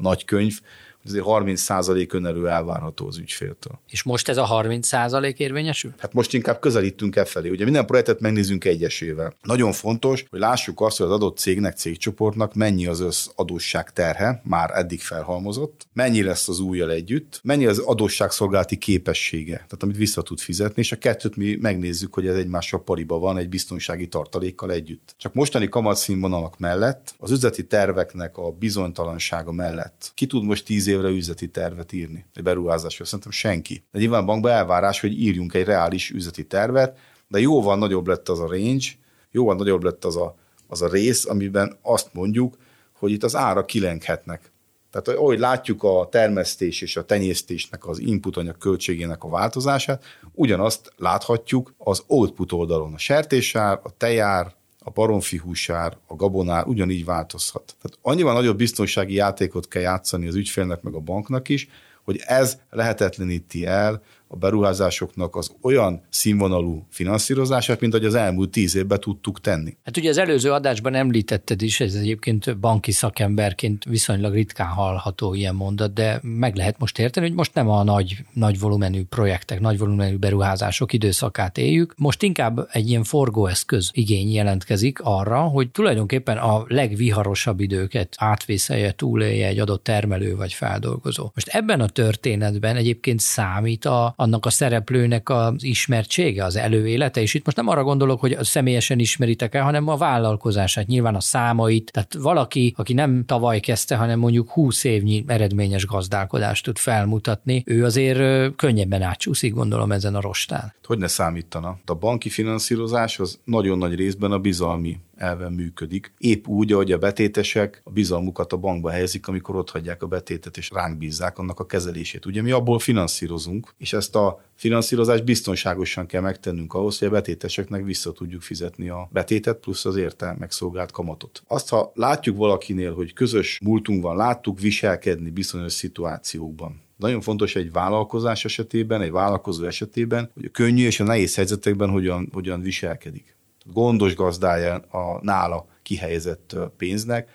nagykönyv, 0.01 0.59
azért 1.05 1.25
30% 1.27 2.13
önerő 2.13 2.49
elvárható 2.49 3.07
az 3.07 3.17
ügyféltől. 3.17 3.79
És 3.89 4.03
most 4.03 4.29
ez 4.29 4.37
a 4.37 4.47
30% 4.63 5.37
érvényesül? 5.37 5.93
Hát 5.97 6.13
most 6.13 6.33
inkább 6.33 6.59
közelítünk 6.59 7.15
e 7.15 7.25
felé. 7.25 7.49
Ugye 7.49 7.63
minden 7.63 7.85
projektet 7.85 8.19
megnézünk 8.19 8.65
egyesével. 8.65 9.33
Nagyon 9.41 9.71
fontos, 9.71 10.25
hogy 10.29 10.39
lássuk 10.39 10.81
azt, 10.81 10.97
hogy 10.97 11.05
az 11.05 11.11
adott 11.11 11.37
cégnek, 11.37 11.77
cégcsoportnak 11.77 12.53
mennyi 12.53 12.85
az 12.85 12.99
össz 12.99 13.27
adósság 13.35 13.91
terhe, 13.91 14.41
már 14.43 14.71
eddig 14.73 15.01
felhalmozott, 15.01 15.87
mennyi 15.93 16.23
lesz 16.23 16.47
az 16.47 16.59
újjal 16.59 16.91
együtt, 16.91 17.39
mennyi 17.43 17.65
az 17.65 17.77
adósságszolgálati 17.77 18.77
képessége, 18.77 19.55
tehát 19.55 19.83
amit 19.83 19.97
vissza 19.97 20.21
tud 20.21 20.39
fizetni, 20.39 20.81
és 20.81 20.91
a 20.91 20.97
kettőt 20.97 21.35
mi 21.35 21.57
megnézzük, 21.61 22.13
hogy 22.13 22.27
ez 22.27 22.35
egymással 22.35 22.83
pariba 22.83 23.19
van 23.19 23.37
egy 23.37 23.49
biztonsági 23.49 24.07
tartalékkal 24.07 24.71
együtt. 24.71 25.15
Csak 25.17 25.33
mostani 25.33 25.69
kamatszínvonalak 25.69 26.57
mellett, 26.57 27.15
az 27.17 27.31
üzleti 27.31 27.65
terveknek 27.67 28.37
a 28.37 28.51
bizonytalansága 28.51 29.51
mellett 29.51 30.11
ki 30.13 30.25
tud 30.25 30.43
most 30.43 30.65
tíz 30.65 30.87
évre 30.95 31.09
üzleti 31.09 31.47
tervet 31.47 31.91
írni, 31.91 32.25
egy 32.33 32.43
beruházásra. 32.43 33.05
Szerintem 33.05 33.31
senki. 33.31 33.83
De 33.91 33.99
nyilván 33.99 34.21
a 34.21 34.25
bankban 34.25 34.51
elvárás, 34.51 34.99
hogy 34.99 35.21
írjunk 35.21 35.53
egy 35.53 35.65
reális 35.65 36.09
üzleti 36.09 36.45
tervet, 36.45 36.97
de 37.27 37.39
jóval 37.39 37.77
nagyobb 37.77 38.07
lett 38.07 38.29
az 38.29 38.39
a 38.39 38.47
range, 38.47 38.87
jóval 39.31 39.55
nagyobb 39.55 39.83
lett 39.83 40.05
az 40.05 40.17
a, 40.17 40.35
az 40.67 40.81
a 40.81 40.89
rész, 40.89 41.25
amiben 41.25 41.77
azt 41.81 42.13
mondjuk, 42.13 42.57
hogy 42.93 43.11
itt 43.11 43.23
az 43.23 43.35
ára 43.35 43.65
kilenghetnek. 43.65 44.51
Tehát 44.91 45.19
ahogy 45.19 45.39
látjuk 45.39 45.83
a 45.83 46.07
termesztés 46.11 46.81
és 46.81 46.97
a 46.97 47.05
tenyésztésnek 47.05 47.87
az 47.87 47.99
input 47.99 48.37
anyag 48.37 48.57
költségének 48.57 49.23
a 49.23 49.29
változását, 49.29 50.03
ugyanazt 50.31 50.93
láthatjuk 50.97 51.73
az 51.77 52.03
output 52.07 52.51
oldalon. 52.51 52.93
A 52.93 52.97
sertésár, 52.97 53.79
a 53.83 53.97
tejár, 53.97 54.55
a 54.87 54.91
baromfi 54.91 55.37
húsár, 55.37 55.97
a 56.07 56.15
gabonár 56.15 56.67
ugyanígy 56.67 57.05
változhat. 57.05 57.75
Tehát 57.81 57.97
annyival 58.01 58.33
nagyobb 58.33 58.57
biztonsági 58.57 59.13
játékot 59.13 59.67
kell 59.67 59.81
játszani 59.81 60.27
az 60.27 60.35
ügyfélnek 60.35 60.81
meg 60.81 60.93
a 60.93 60.99
banknak 60.99 61.49
is, 61.49 61.67
hogy 62.03 62.21
ez 62.25 62.57
lehetetleníti 62.69 63.65
el 63.65 64.01
a 64.27 64.35
beruházásoknak 64.35 65.35
az 65.35 65.51
olyan 65.61 66.01
színvonalú 66.09 66.85
finanszírozását, 66.89 67.79
mint 67.79 67.93
hogy 67.93 68.05
az 68.05 68.13
elmúlt 68.13 68.49
tíz 68.49 68.75
évben 68.75 68.99
tudtuk 68.99 69.41
tenni. 69.41 69.77
Hát 69.83 69.97
ugye 69.97 70.09
az 70.09 70.17
előző 70.17 70.51
adásban 70.51 70.95
említetted 70.95 71.61
is, 71.61 71.79
ez 71.79 71.93
egyébként 71.93 72.59
banki 72.59 72.91
szakemberként 72.91 73.83
viszonylag 73.83 74.33
ritkán 74.33 74.67
hallható 74.67 75.33
ilyen 75.33 75.55
mondat, 75.55 75.93
de 75.93 76.19
meg 76.21 76.55
lehet 76.55 76.79
most 76.79 76.99
érteni, 76.99 77.27
hogy 77.27 77.35
most 77.35 77.53
nem 77.53 77.69
a 77.69 77.83
nagy, 77.83 78.17
nagy 78.33 78.59
volumenű 78.59 79.03
projektek, 79.03 79.59
nagy 79.59 79.77
volumenű 79.77 80.15
beruházások 80.15 80.93
időszakát 80.93 81.57
éljük, 81.57 81.93
most 81.97 82.23
inkább 82.23 82.67
egy 82.71 82.89
ilyen 82.89 83.03
forgóeszköz 83.03 83.89
igény 83.93 84.33
jelentkezik 84.33 84.99
arra, 85.03 85.41
hogy 85.41 85.69
tulajdonképpen 85.69 86.37
a 86.37 86.63
legviharosabb 86.67 87.59
időket 87.59 88.15
átvészelje, 88.17 88.91
túlélje 88.91 89.47
egy 89.47 89.59
adott 89.59 89.83
termelő 89.83 90.35
vagy 90.35 90.53
feldolgozó. 90.53 91.31
Most 91.33 91.47
ebben 91.47 91.81
a 91.81 91.87
történetben 91.87 92.75
egyébként 92.75 93.19
számít 93.19 93.85
a, 93.85 94.13
annak 94.15 94.45
a 94.45 94.49
szereplőnek 94.49 95.29
az 95.29 95.63
ismertsége, 95.63 96.43
az 96.43 96.55
előélete, 96.55 97.21
és 97.21 97.33
itt 97.33 97.45
most 97.45 97.57
nem 97.57 97.67
arra 97.67 97.83
gondolok, 97.83 98.19
hogy 98.19 98.37
személyesen 98.41 98.99
ismeritek 98.99 99.55
el, 99.55 99.63
hanem 99.63 99.87
a 99.87 99.97
vállalkozását, 99.97 100.87
nyilván 100.87 101.15
a 101.15 101.19
számait, 101.19 101.91
tehát 101.91 102.13
valaki, 102.13 102.73
aki 102.77 102.93
nem 102.93 103.23
tavaly 103.25 103.59
kezdte, 103.59 103.95
hanem 103.95 104.19
mondjuk 104.19 104.49
20 104.49 104.83
évnyi 104.83 105.23
eredményes 105.27 105.85
gazdálkodást 105.85 106.63
tud 106.63 106.77
felmutatni, 106.77 107.63
ő 107.65 107.83
azért 107.85 108.55
könnyebben 108.55 109.01
átcsúszik, 109.01 109.53
gondolom 109.53 109.91
ezen 109.91 110.15
a 110.15 110.21
rostán. 110.21 110.73
Hogy 110.83 110.97
ne 110.97 111.07
számítana? 111.07 111.77
A 111.85 111.93
banki 111.93 112.29
finanszírozás 112.29 113.19
az 113.19 113.39
nagyon 113.43 113.77
nagy 113.77 113.95
részben 113.95 114.31
a 114.31 114.39
bizalmi 114.39 114.97
elven 115.15 115.53
működik. 115.53 116.13
Épp 116.17 116.47
úgy, 116.47 116.71
ahogy 116.71 116.91
a 116.91 116.97
betétesek 116.97 117.81
a 117.83 117.91
bizalmukat 117.91 118.53
a 118.53 118.57
bankba 118.57 118.89
helyezik, 118.89 119.27
amikor 119.27 119.55
ott 119.55 119.69
hagyják 119.69 120.03
a 120.03 120.07
betétet, 120.07 120.57
és 120.57 120.69
ránk 120.69 120.97
bízzák 120.97 121.37
annak 121.37 121.59
a 121.59 121.65
kezelését. 121.65 122.25
Ugye 122.25 122.41
mi 122.41 122.51
abból 122.51 122.79
finanszírozunk, 122.79 123.73
és 123.77 123.93
ezt 123.93 124.15
a 124.15 124.43
finanszírozást 124.55 125.23
biztonságosan 125.23 126.05
kell 126.05 126.21
megtennünk 126.21 126.73
ahhoz, 126.73 126.99
hogy 126.99 127.07
a 127.07 127.11
betéteseknek 127.11 127.83
vissza 127.83 128.11
tudjuk 128.11 128.41
fizetni 128.41 128.89
a 128.89 129.09
betétet, 129.11 129.57
plusz 129.57 129.85
az 129.85 129.95
érte 129.95 130.35
megszolgált 130.39 130.91
kamatot. 130.91 131.43
Azt, 131.47 131.69
ha 131.69 131.91
látjuk 131.95 132.37
valakinél, 132.37 132.93
hogy 132.93 133.13
közös 133.13 133.59
múltunk 133.63 134.03
van, 134.03 134.15
láttuk 134.15 134.59
viselkedni 134.59 135.29
bizonyos 135.29 135.73
szituációkban, 135.73 136.83
nagyon 136.97 137.21
fontos 137.21 137.55
egy 137.55 137.71
vállalkozás 137.71 138.45
esetében, 138.45 139.01
egy 139.01 139.11
vállalkozó 139.11 139.65
esetében, 139.65 140.31
hogy 140.33 140.45
a 140.45 140.49
könnyű 140.51 140.85
és 140.85 140.99
a 140.99 141.03
nehéz 141.03 141.35
helyzetekben 141.35 141.89
hogyan, 141.89 142.29
hogyan 142.33 142.61
viselkedik 142.61 143.34
gondos 143.73 144.15
gazdája 144.15 144.75
a 144.75 145.19
nála 145.21 145.67
kihelyezett 145.81 146.55
pénznek, 146.77 147.29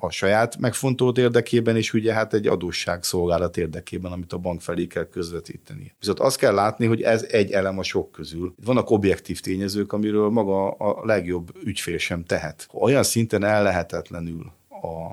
a 0.00 0.10
saját 0.10 0.58
megfontolt 0.58 1.18
érdekében, 1.18 1.76
és 1.76 1.92
ugye 1.92 2.12
hát 2.12 2.34
egy 2.34 2.46
adósság 2.46 3.02
szolgálat 3.02 3.56
érdekében, 3.56 4.12
amit 4.12 4.32
a 4.32 4.38
bank 4.38 4.60
felé 4.60 4.86
kell 4.86 5.08
közvetíteni. 5.08 5.94
Viszont 5.98 6.20
azt 6.20 6.36
kell 6.36 6.54
látni, 6.54 6.86
hogy 6.86 7.02
ez 7.02 7.26
egy 7.30 7.50
elem 7.50 7.78
a 7.78 7.82
sok 7.82 8.12
közül. 8.12 8.54
Vannak 8.64 8.90
objektív 8.90 9.40
tényezők, 9.40 9.92
amiről 9.92 10.28
maga 10.28 10.70
a 10.70 11.06
legjobb 11.06 11.52
ügyfél 11.64 11.98
sem 11.98 12.24
tehet. 12.24 12.68
Olyan 12.72 13.02
szinten 13.02 13.44
ellehetetlenül 13.44 14.52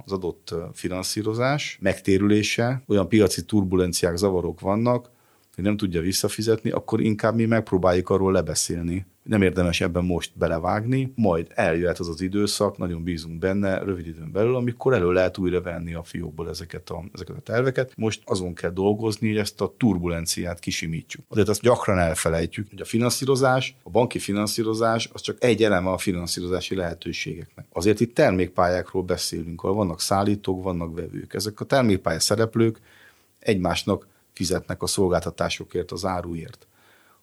az 0.05 0.11
adott 0.11 0.55
finanszírozás 0.73 1.77
megtérülése, 1.81 2.83
olyan 2.88 3.07
piaci 3.07 3.45
turbulenciák, 3.45 4.15
zavarok 4.15 4.59
vannak, 4.59 5.11
hogy 5.59 5.67
nem 5.67 5.77
tudja 5.77 6.01
visszafizetni, 6.01 6.71
akkor 6.71 7.01
inkább 7.01 7.35
mi 7.35 7.45
megpróbáljuk 7.45 8.09
arról 8.09 8.31
lebeszélni, 8.31 9.05
nem 9.23 9.41
érdemes 9.41 9.81
ebben 9.81 10.05
most 10.05 10.31
belevágni, 10.37 11.11
majd 11.15 11.47
eljöhet 11.49 11.99
az 11.99 12.07
az 12.07 12.21
időszak, 12.21 12.77
nagyon 12.77 13.03
bízunk 13.03 13.39
benne, 13.39 13.77
rövid 13.79 14.07
időn 14.07 14.31
belül, 14.31 14.55
amikor 14.55 14.93
elő 14.93 15.11
lehet 15.11 15.37
újra 15.37 15.61
venni 15.61 15.93
a 15.93 16.03
fiókból 16.03 16.49
ezeket 16.49 16.89
a, 16.89 17.03
ezeket 17.13 17.35
a 17.35 17.41
terveket. 17.41 17.93
Most 17.95 18.21
azon 18.25 18.53
kell 18.53 18.71
dolgozni, 18.71 19.27
hogy 19.27 19.37
ezt 19.37 19.61
a 19.61 19.73
turbulenciát 19.77 20.59
kisimítsuk. 20.59 21.25
Azért 21.27 21.49
azt 21.49 21.61
gyakran 21.61 21.99
elfelejtjük, 21.99 22.69
hogy 22.69 22.81
a 22.81 22.85
finanszírozás, 22.85 23.75
a 23.83 23.89
banki 23.89 24.19
finanszírozás, 24.19 25.09
az 25.13 25.21
csak 25.21 25.43
egy 25.43 25.63
eleme 25.63 25.89
a 25.89 25.97
finanszírozási 25.97 26.75
lehetőségeknek. 26.75 27.65
Azért 27.71 27.99
itt 27.99 28.13
termékpályákról 28.13 29.03
beszélünk, 29.03 29.63
ahol 29.63 29.75
vannak 29.75 30.01
szállítók, 30.01 30.63
vannak 30.63 30.95
vevők. 30.95 31.33
Ezek 31.33 31.59
a 31.59 31.65
termékpálya 31.65 32.19
szereplők 32.19 32.79
egymásnak 33.39 34.07
fizetnek 34.39 34.81
a 34.81 34.88
szolgáltatásokért, 34.88 35.91
az 35.91 36.05
áruért 36.05 36.67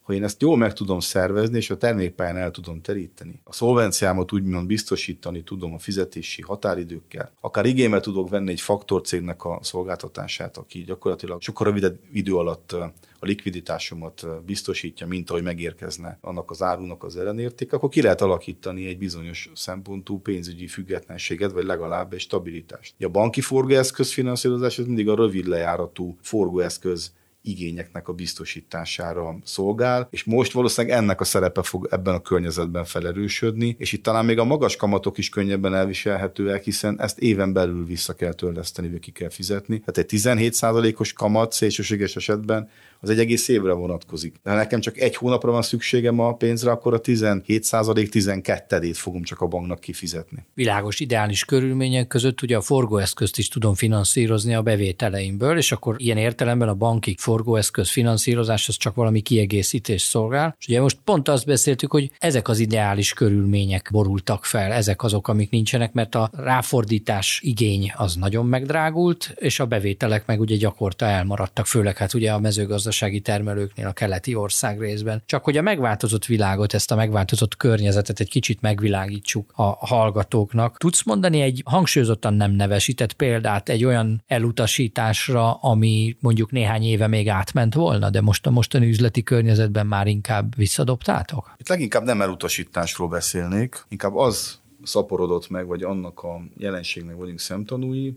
ha 0.06 0.12
én 0.12 0.24
ezt 0.24 0.42
jól 0.42 0.56
meg 0.56 0.72
tudom 0.72 1.00
szervezni, 1.00 1.56
és 1.56 1.70
a 1.70 1.76
termékpályán 1.76 2.36
el 2.36 2.50
tudom 2.50 2.80
teríteni, 2.80 3.40
a 3.44 3.52
szolvenciámat 3.52 4.32
úgymond 4.32 4.66
biztosítani 4.66 5.42
tudom 5.42 5.74
a 5.74 5.78
fizetési 5.78 6.42
határidőkkel, 6.42 7.32
akár 7.40 7.66
igénybe 7.66 8.00
tudok 8.00 8.28
venni 8.28 8.50
egy 8.50 8.60
faktorcégnek 8.60 9.44
a 9.44 9.58
szolgáltatását, 9.62 10.56
aki 10.56 10.82
gyakorlatilag 10.84 11.42
sokkal 11.42 11.66
rövidebb 11.66 11.98
idő 12.12 12.36
alatt 12.36 12.72
a 12.72 12.92
likviditásomat 13.26 14.26
biztosítja, 14.44 15.06
mint 15.06 15.30
ahogy 15.30 15.42
megérkezne 15.42 16.18
annak 16.20 16.50
az 16.50 16.62
árunak 16.62 17.04
az 17.04 17.16
ellenérték, 17.16 17.72
akkor 17.72 17.88
ki 17.88 18.02
lehet 18.02 18.20
alakítani 18.20 18.86
egy 18.86 18.98
bizonyos 18.98 19.50
szempontú 19.54 20.18
pénzügyi 20.18 20.66
függetlenséget, 20.66 21.52
vagy 21.52 21.64
legalább 21.64 22.12
egy 22.12 22.20
stabilitást. 22.20 22.94
A 22.98 23.08
banki 23.08 23.40
forgóeszköz 23.40 24.12
finanszírozás 24.12 24.78
ez 24.78 24.86
mindig 24.86 25.08
a 25.08 25.14
rövid 25.14 25.46
lejáratú 25.46 26.16
forgóeszköz 26.20 27.12
igényeknek 27.46 28.08
a 28.08 28.12
biztosítására 28.12 29.38
szolgál, 29.44 30.08
és 30.10 30.24
most 30.24 30.52
valószínűleg 30.52 30.96
ennek 30.96 31.20
a 31.20 31.24
szerepe 31.24 31.62
fog 31.62 31.88
ebben 31.90 32.14
a 32.14 32.20
környezetben 32.20 32.84
felerősödni, 32.84 33.76
és 33.78 33.92
itt 33.92 34.02
talán 34.02 34.24
még 34.24 34.38
a 34.38 34.44
magas 34.44 34.76
kamatok 34.76 35.18
is 35.18 35.28
könnyebben 35.28 35.74
elviselhetőek, 35.74 36.64
hiszen 36.64 37.00
ezt 37.00 37.18
éven 37.18 37.52
belül 37.52 37.84
vissza 37.84 38.14
kell 38.14 38.32
törleszteni, 38.32 38.90
vagy 38.90 39.00
ki 39.00 39.10
kell 39.10 39.30
fizetni. 39.30 39.78
Tehát 39.78 39.98
egy 39.98 40.20
17%-os 40.20 41.12
kamat 41.12 41.52
szélsőséges 41.52 42.16
esetben 42.16 42.68
az 43.06 43.12
egy 43.12 43.18
egész 43.18 43.48
évre 43.48 43.72
vonatkozik. 43.72 44.34
Ha 44.44 44.54
nekem 44.54 44.80
csak 44.80 44.98
egy 44.98 45.16
hónapra 45.16 45.50
van 45.50 45.62
szükségem 45.62 46.20
a 46.20 46.34
pénzre, 46.34 46.70
akkor 46.70 46.94
a 46.94 46.98
17 46.98 47.64
százalék 47.64 48.08
12 48.08 48.92
fogom 48.92 49.22
csak 49.22 49.40
a 49.40 49.46
banknak 49.46 49.80
kifizetni. 49.80 50.46
Világos, 50.54 51.00
ideális 51.00 51.44
körülmények 51.44 52.06
között 52.06 52.42
ugye 52.42 52.56
a 52.56 52.60
forgóeszközt 52.60 53.38
is 53.38 53.48
tudom 53.48 53.74
finanszírozni 53.74 54.54
a 54.54 54.62
bevételeimből, 54.62 55.56
és 55.56 55.72
akkor 55.72 55.94
ilyen 55.98 56.16
értelemben 56.16 56.68
a 56.68 56.74
banki 56.74 57.14
forgóeszköz 57.18 57.90
finanszírozás 57.90 58.68
az 58.68 58.76
csak 58.76 58.94
valami 58.94 59.20
kiegészítés 59.20 60.02
szolgál. 60.02 60.56
És 60.58 60.68
ugye 60.68 60.80
most 60.80 60.98
pont 61.04 61.28
azt 61.28 61.46
beszéltük, 61.46 61.90
hogy 61.90 62.10
ezek 62.18 62.48
az 62.48 62.58
ideális 62.58 63.12
körülmények 63.12 63.88
borultak 63.92 64.44
fel, 64.44 64.72
ezek 64.72 65.02
azok, 65.02 65.28
amik 65.28 65.50
nincsenek, 65.50 65.92
mert 65.92 66.14
a 66.14 66.30
ráfordítás 66.32 67.40
igény 67.42 67.92
az 67.96 68.14
nagyon 68.14 68.46
megdrágult, 68.46 69.34
és 69.34 69.60
a 69.60 69.66
bevételek 69.66 70.26
meg 70.26 70.40
ugye 70.40 70.56
gyakorta 70.56 71.06
elmaradtak, 71.06 71.66
főleg 71.66 71.96
hát 71.96 72.14
ugye 72.14 72.32
a 72.32 72.38
mezőgazdaság 72.38 72.95
gazdasági 72.98 73.20
termelőknél 73.20 73.86
a 73.86 73.92
keleti 73.92 74.34
ország 74.34 74.80
részben. 74.80 75.22
Csak 75.26 75.44
hogy 75.44 75.56
a 75.56 75.62
megváltozott 75.62 76.24
világot, 76.24 76.74
ezt 76.74 76.90
a 76.90 76.94
megváltozott 76.94 77.56
környezetet 77.56 78.20
egy 78.20 78.28
kicsit 78.28 78.60
megvilágítsuk 78.60 79.52
a 79.54 79.86
hallgatóknak. 79.86 80.76
Tudsz 80.76 81.04
mondani 81.04 81.40
egy 81.40 81.62
hangsúlyozottan 81.64 82.34
nem 82.34 82.50
nevesített 82.50 83.12
példát 83.12 83.68
egy 83.68 83.84
olyan 83.84 84.22
elutasításra, 84.26 85.54
ami 85.54 86.16
mondjuk 86.20 86.50
néhány 86.50 86.82
éve 86.82 87.06
még 87.06 87.28
átment 87.28 87.74
volna, 87.74 88.10
de 88.10 88.20
most 88.20 88.46
a 88.46 88.50
mostani 88.50 88.88
üzleti 88.88 89.22
környezetben 89.22 89.86
már 89.86 90.06
inkább 90.06 90.56
visszadobtátok? 90.56 91.54
Itt 91.56 91.68
leginkább 91.68 92.04
nem 92.04 92.22
elutasításról 92.22 93.08
beszélnék, 93.08 93.84
inkább 93.88 94.16
az 94.16 94.60
szaporodott 94.82 95.50
meg, 95.50 95.66
vagy 95.66 95.82
annak 95.82 96.22
a 96.22 96.40
jelenségnek 96.56 97.16
vagyunk 97.16 97.40
szemtanúi, 97.40 98.16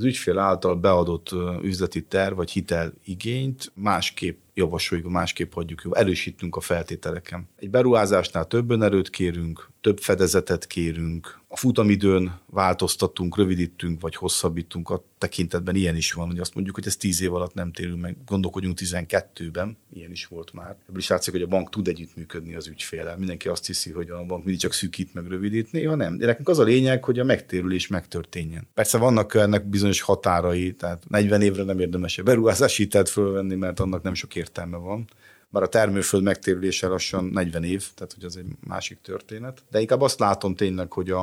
az 0.00 0.06
ügyfél 0.06 0.38
által 0.38 0.74
beadott 0.74 1.30
üzleti 1.62 2.02
terv 2.02 2.36
vagy 2.36 2.50
hitel 2.50 2.92
igényt 3.04 3.72
másképp 3.74 4.38
javasoljuk, 4.54 5.08
másképp 5.08 5.52
hagyjuk 5.52 5.82
jó, 5.84 5.94
erősítünk 5.94 6.56
a 6.56 6.60
feltételeken. 6.60 7.48
Egy 7.56 7.70
beruházásnál 7.70 8.46
több 8.46 8.70
önerőt 8.70 9.10
kérünk, 9.10 9.70
több 9.80 9.98
fedezetet 9.98 10.66
kérünk, 10.66 11.40
a 11.52 11.56
futamidőn 11.56 12.40
változtatunk, 12.46 13.36
rövidítünk 13.36 14.00
vagy 14.00 14.16
hosszabbítunk, 14.16 14.90
a 14.90 15.04
tekintetben 15.18 15.74
ilyen 15.74 15.96
is 15.96 16.12
van, 16.12 16.26
hogy 16.26 16.38
azt 16.38 16.54
mondjuk, 16.54 16.74
hogy 16.74 16.86
ez 16.86 16.96
10 16.96 17.22
év 17.22 17.34
alatt 17.34 17.54
nem 17.54 17.72
térünk 17.72 18.00
meg, 18.00 18.16
gondolkodjunk 18.26 18.78
12-ben, 18.80 19.76
ilyen 19.92 20.10
is 20.10 20.26
volt 20.26 20.52
már. 20.52 20.76
Ebből 20.88 20.98
is 20.98 21.08
látszik, 21.08 21.32
hogy 21.32 21.42
a 21.42 21.46
bank 21.46 21.70
tud 21.70 21.88
együttműködni 21.88 22.54
az 22.54 22.66
ügyfélel. 22.66 23.16
Mindenki 23.16 23.48
azt 23.48 23.66
hiszi, 23.66 23.90
hogy 23.90 24.10
a 24.10 24.24
bank 24.24 24.44
mindig 24.44 24.60
csak 24.60 24.72
szűkít 24.72 25.14
meg 25.14 25.26
rövidít, 25.26 25.72
néha 25.72 25.94
nem. 25.94 26.18
De 26.18 26.26
nekünk 26.26 26.48
az 26.48 26.58
a 26.58 26.62
lényeg, 26.62 27.04
hogy 27.04 27.18
a 27.18 27.24
megtérülés 27.24 27.86
megtörténjen. 27.86 28.68
Persze 28.74 28.98
vannak 28.98 29.34
ennek 29.34 29.64
bizonyos 29.68 30.00
határai, 30.00 30.72
tehát 30.72 31.02
40 31.08 31.42
évre 31.42 31.62
nem 31.62 31.80
érdemes 31.80 32.18
a 32.18 32.22
beruházási 32.22 32.82
hitelt 32.82 33.08
fölvenni, 33.08 33.54
mert 33.54 33.80
annak 33.80 34.02
nem 34.02 34.14
sok 34.14 34.34
értelme 34.40 34.76
van 34.76 35.08
bár 35.50 35.62
a 35.62 35.68
termőföld 35.68 36.22
megtérülése 36.22 36.86
lassan 36.86 37.24
40 37.24 37.64
év, 37.64 37.86
tehát 37.94 38.12
hogy 38.12 38.24
az 38.24 38.36
egy 38.36 38.46
másik 38.66 39.00
történet. 39.00 39.62
De 39.70 39.80
inkább 39.80 40.00
azt 40.00 40.18
látom 40.18 40.54
tényleg, 40.54 40.92
hogy 40.92 41.10
a, 41.10 41.20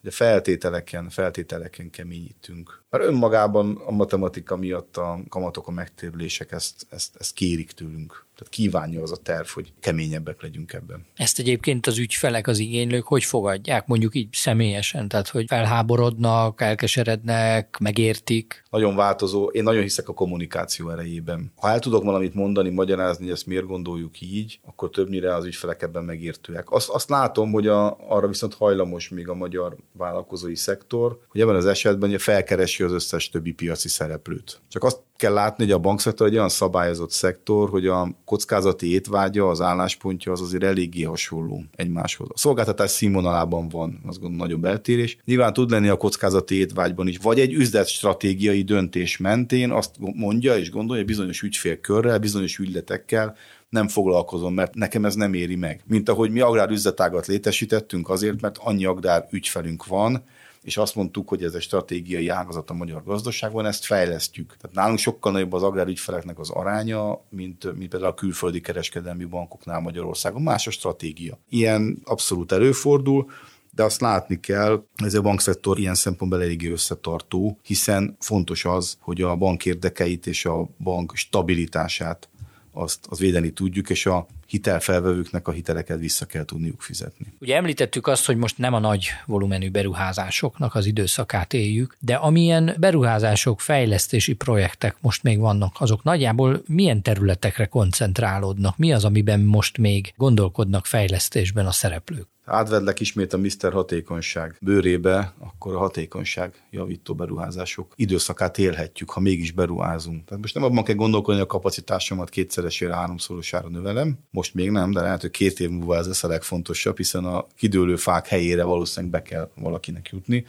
hogy 0.00 0.08
a 0.08 0.10
feltételeken, 0.10 1.08
feltételeken 1.10 1.90
keményítünk. 1.90 2.82
Mert 2.90 3.04
önmagában 3.04 3.76
a 3.86 3.90
matematika 3.90 4.56
miatt 4.56 4.96
a 4.96 5.20
kamatok, 5.28 5.68
a 5.68 5.70
megtérülések 5.70 6.52
ezt, 6.52 6.86
ezt, 6.90 7.16
ezt 7.16 7.34
kérik 7.34 7.72
tőlünk. 7.72 8.24
Tehát 8.36 8.52
kívánja 8.52 9.02
az 9.02 9.12
a 9.12 9.16
terv, 9.16 9.46
hogy 9.46 9.72
keményebbek 9.80 10.42
legyünk 10.42 10.72
ebben. 10.72 11.06
Ezt 11.14 11.38
egyébként 11.38 11.86
az 11.86 11.98
ügyfelek, 11.98 12.46
az 12.46 12.58
igénylők 12.58 13.04
hogy 13.04 13.24
fogadják, 13.24 13.86
mondjuk 13.86 14.14
így 14.14 14.28
személyesen? 14.32 15.08
Tehát, 15.08 15.28
hogy 15.28 15.44
felháborodnak, 15.48 16.60
elkeserednek, 16.60 17.78
megértik? 17.78 18.64
Nagyon 18.70 18.96
változó. 18.96 19.46
Én 19.46 19.62
nagyon 19.62 19.82
hiszek 19.82 20.08
a 20.08 20.12
kommunikáció 20.14 20.90
erejében. 20.90 21.52
Ha 21.56 21.68
el 21.68 21.78
tudok 21.78 22.04
valamit 22.04 22.34
mondani, 22.34 22.70
magyarázni, 22.70 23.24
hogy 23.24 23.32
ezt 23.32 23.46
miért 23.46 23.66
gondoljuk 23.66 24.20
így, 24.20 24.60
akkor 24.64 24.90
többnyire 24.90 25.34
az 25.34 25.44
ügyfelek 25.44 25.82
ebben 25.82 26.04
megértőek. 26.04 26.70
Azt, 26.70 26.88
azt 26.88 27.08
látom, 27.08 27.52
hogy 27.52 27.66
a, 27.66 27.96
arra 28.08 28.28
viszont 28.28 28.54
hajlamos 28.54 29.08
még 29.08 29.28
a 29.28 29.34
magyar 29.34 29.76
vállalkozói 29.92 30.56
szektor, 30.56 31.18
hogy 31.28 31.40
ebben 31.40 31.54
az 31.54 31.66
esetben 31.66 32.18
felkeresi 32.18 32.82
az 32.82 32.92
összes 32.92 33.28
többi 33.28 33.52
piaci 33.52 33.88
szereplőt. 33.88 34.60
Csak 34.68 34.84
azt 34.84 35.02
kell 35.16 35.32
látni, 35.32 35.64
hogy 35.64 35.72
a 35.72 35.78
bankszektor 35.78 36.26
egy 36.26 36.34
olyan 36.34 36.48
szabályozott 36.48 37.10
szektor, 37.10 37.68
hogy 37.68 37.86
a 37.86 38.08
kockázati 38.24 38.92
étvágya, 38.92 39.48
az 39.48 39.60
álláspontja 39.60 40.32
az 40.32 40.40
azért 40.40 40.62
eléggé 40.62 41.02
hasonló 41.02 41.64
egymáshoz. 41.76 42.28
A 42.30 42.38
szolgáltatás 42.38 42.90
színvonalában 42.90 43.68
van, 43.68 44.00
azt 44.06 44.20
gondolom, 44.20 44.46
nagyobb 44.46 44.64
eltérés. 44.64 45.18
Nyilván 45.24 45.52
tud 45.52 45.70
lenni 45.70 45.88
a 45.88 45.96
kockázati 45.96 46.54
étvágyban 46.54 47.08
is, 47.08 47.18
vagy 47.22 47.40
egy 47.40 47.52
üzletstratégiai 47.52 48.62
döntés 48.62 49.16
mentén 49.16 49.70
azt 49.70 49.94
mondja 49.98 50.56
és 50.56 50.70
gondolja, 50.70 51.02
hogy 51.02 51.10
bizonyos 51.10 51.42
ügyfélkörrel, 51.42 52.18
bizonyos 52.18 52.58
ügyletekkel 52.58 53.36
nem 53.68 53.88
foglalkozom, 53.88 54.54
mert 54.54 54.74
nekem 54.74 55.04
ez 55.04 55.14
nem 55.14 55.34
éri 55.34 55.56
meg. 55.56 55.82
Mint 55.86 56.08
ahogy 56.08 56.30
mi 56.30 56.40
agrárüzletágat 56.40 57.26
létesítettünk 57.26 58.08
azért, 58.08 58.40
mert 58.40 58.58
annyi 58.58 58.84
agrár 58.84 59.26
ügyfelünk 59.30 59.86
van, 59.86 60.24
és 60.64 60.76
azt 60.76 60.94
mondtuk, 60.94 61.28
hogy 61.28 61.42
ez 61.42 61.54
egy 61.54 61.62
stratégiai 61.62 62.28
ágazat 62.28 62.70
a 62.70 62.74
magyar 62.74 63.04
gazdaságban, 63.04 63.66
ezt 63.66 63.84
fejlesztjük. 63.84 64.56
Tehát 64.60 64.76
nálunk 64.76 64.98
sokkal 64.98 65.32
nagyobb 65.32 65.52
az 65.52 65.62
agrárügyfeleknek 65.62 66.38
az 66.38 66.50
aránya, 66.50 67.20
mint, 67.28 67.76
mint 67.76 67.90
például 67.90 68.10
a 68.10 68.14
külföldi 68.14 68.60
kereskedelmi 68.60 69.24
bankoknál 69.24 69.80
Magyarországon. 69.80 70.42
Más 70.42 70.66
a 70.66 70.70
stratégia. 70.70 71.38
Ilyen 71.48 72.00
abszolút 72.04 72.52
előfordul, 72.52 73.30
de 73.74 73.82
azt 73.82 74.00
látni 74.00 74.40
kell, 74.40 74.84
ez 74.94 75.14
a 75.14 75.20
bankszektor 75.20 75.78
ilyen 75.78 75.94
szempontból 75.94 76.42
eléggé 76.42 76.70
összetartó, 76.70 77.58
hiszen 77.62 78.16
fontos 78.20 78.64
az, 78.64 78.96
hogy 79.00 79.22
a 79.22 79.36
bank 79.36 79.66
érdekeit 79.66 80.26
és 80.26 80.44
a 80.44 80.68
bank 80.78 81.12
stabilitását 81.14 82.28
azt, 82.74 83.06
az 83.08 83.18
védeni 83.18 83.52
tudjuk, 83.52 83.90
és 83.90 84.06
a 84.06 84.26
hitelfelvevőknek 84.46 85.48
a 85.48 85.52
hiteleket 85.52 85.98
vissza 85.98 86.26
kell 86.26 86.44
tudniuk 86.44 86.82
fizetni. 86.82 87.26
Ugye 87.40 87.56
említettük 87.56 88.06
azt, 88.06 88.26
hogy 88.26 88.36
most 88.36 88.58
nem 88.58 88.74
a 88.74 88.78
nagy 88.78 89.08
volumenű 89.26 89.70
beruházásoknak 89.70 90.74
az 90.74 90.86
időszakát 90.86 91.52
éljük, 91.52 91.96
de 92.00 92.14
amilyen 92.14 92.74
beruházások, 92.78 93.60
fejlesztési 93.60 94.34
projektek 94.34 94.96
most 95.00 95.22
még 95.22 95.38
vannak, 95.38 95.76
azok 95.78 96.02
nagyjából 96.02 96.62
milyen 96.66 97.02
területekre 97.02 97.66
koncentrálódnak? 97.66 98.76
Mi 98.76 98.92
az, 98.92 99.04
amiben 99.04 99.40
most 99.40 99.78
még 99.78 100.12
gondolkodnak 100.16 100.86
fejlesztésben 100.86 101.66
a 101.66 101.72
szereplők? 101.72 102.33
Átvedlek 102.44 103.00
ismét 103.00 103.32
a 103.32 103.38
Mr. 103.38 103.72
Hatékonyság 103.72 104.56
bőrébe, 104.60 105.34
akkor 105.38 105.74
a 105.74 105.78
hatékonyság 105.78 106.62
javító 106.70 107.14
beruházások 107.14 107.92
időszakát 107.96 108.58
élhetjük, 108.58 109.10
ha 109.10 109.20
mégis 109.20 109.50
beruházunk. 109.50 110.24
Tehát 110.24 110.42
most 110.42 110.54
nem 110.54 110.64
abban 110.64 110.84
kell 110.84 110.94
gondolkodni, 110.94 111.40
hogy 111.40 111.48
a 111.48 111.52
kapacitásomat 111.52 112.28
kétszeresére, 112.28 112.94
háromszorosára 112.94 113.68
növelem, 113.68 114.18
most 114.30 114.54
még 114.54 114.70
nem, 114.70 114.90
de 114.90 115.00
lehet, 115.00 115.20
hogy 115.20 115.30
két 115.30 115.60
év 115.60 115.70
múlva 115.70 115.96
ez 115.96 116.06
lesz 116.06 116.24
a 116.24 116.28
legfontosabb, 116.28 116.96
hiszen 116.96 117.24
a 117.24 117.46
kidőlő 117.56 117.96
fák 117.96 118.26
helyére 118.26 118.64
valószínűleg 118.64 119.10
be 119.10 119.22
kell 119.22 119.50
valakinek 119.54 120.08
jutni 120.08 120.46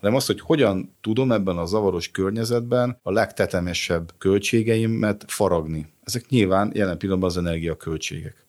hanem 0.00 0.16
azt, 0.16 0.26
hogy 0.26 0.40
hogyan 0.40 0.94
tudom 1.00 1.32
ebben 1.32 1.58
a 1.58 1.66
zavaros 1.66 2.10
környezetben 2.10 2.98
a 3.02 3.10
legtetemesebb 3.10 4.12
költségeimet 4.18 5.24
faragni. 5.26 5.86
Ezek 6.04 6.28
nyilván 6.28 6.70
jelen 6.74 6.98
pillanatban 6.98 7.30
az 7.30 7.36
energiaköltségek. 7.36 8.46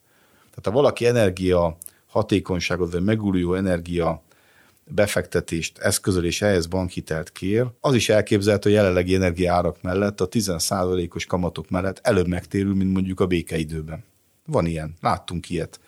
Tehát 0.50 0.66
ha 0.66 0.72
valaki 0.72 1.06
energia 1.06 1.78
hatékonyságot, 2.10 2.92
vagy 2.92 3.04
megújuló 3.04 3.54
energia 3.54 4.24
befektetést 4.90 5.78
eszközöl 5.78 6.26
és 6.26 6.42
ehhez 6.42 6.66
bankhitelt 6.66 7.32
kér, 7.32 7.66
az 7.80 7.94
is 7.94 8.10
elképzelhető, 8.10 8.70
hogy 8.70 8.78
a 8.78 8.82
jelenlegi 8.82 9.16
energiárak 9.16 9.82
mellett 9.82 10.22
a 10.22 10.28
10%-os 10.28 11.26
kamatok 11.26 11.70
mellett 11.70 12.00
előbb 12.04 12.28
megtérül, 12.28 12.76
mint 12.76 12.94
mondjuk 12.94 13.20
a 13.20 13.28
békeidőben. 13.28 14.04
Van 14.46 14.66
ilyen, 14.66 14.96
láttunk 15.02 15.50
ilyet. 15.50 15.80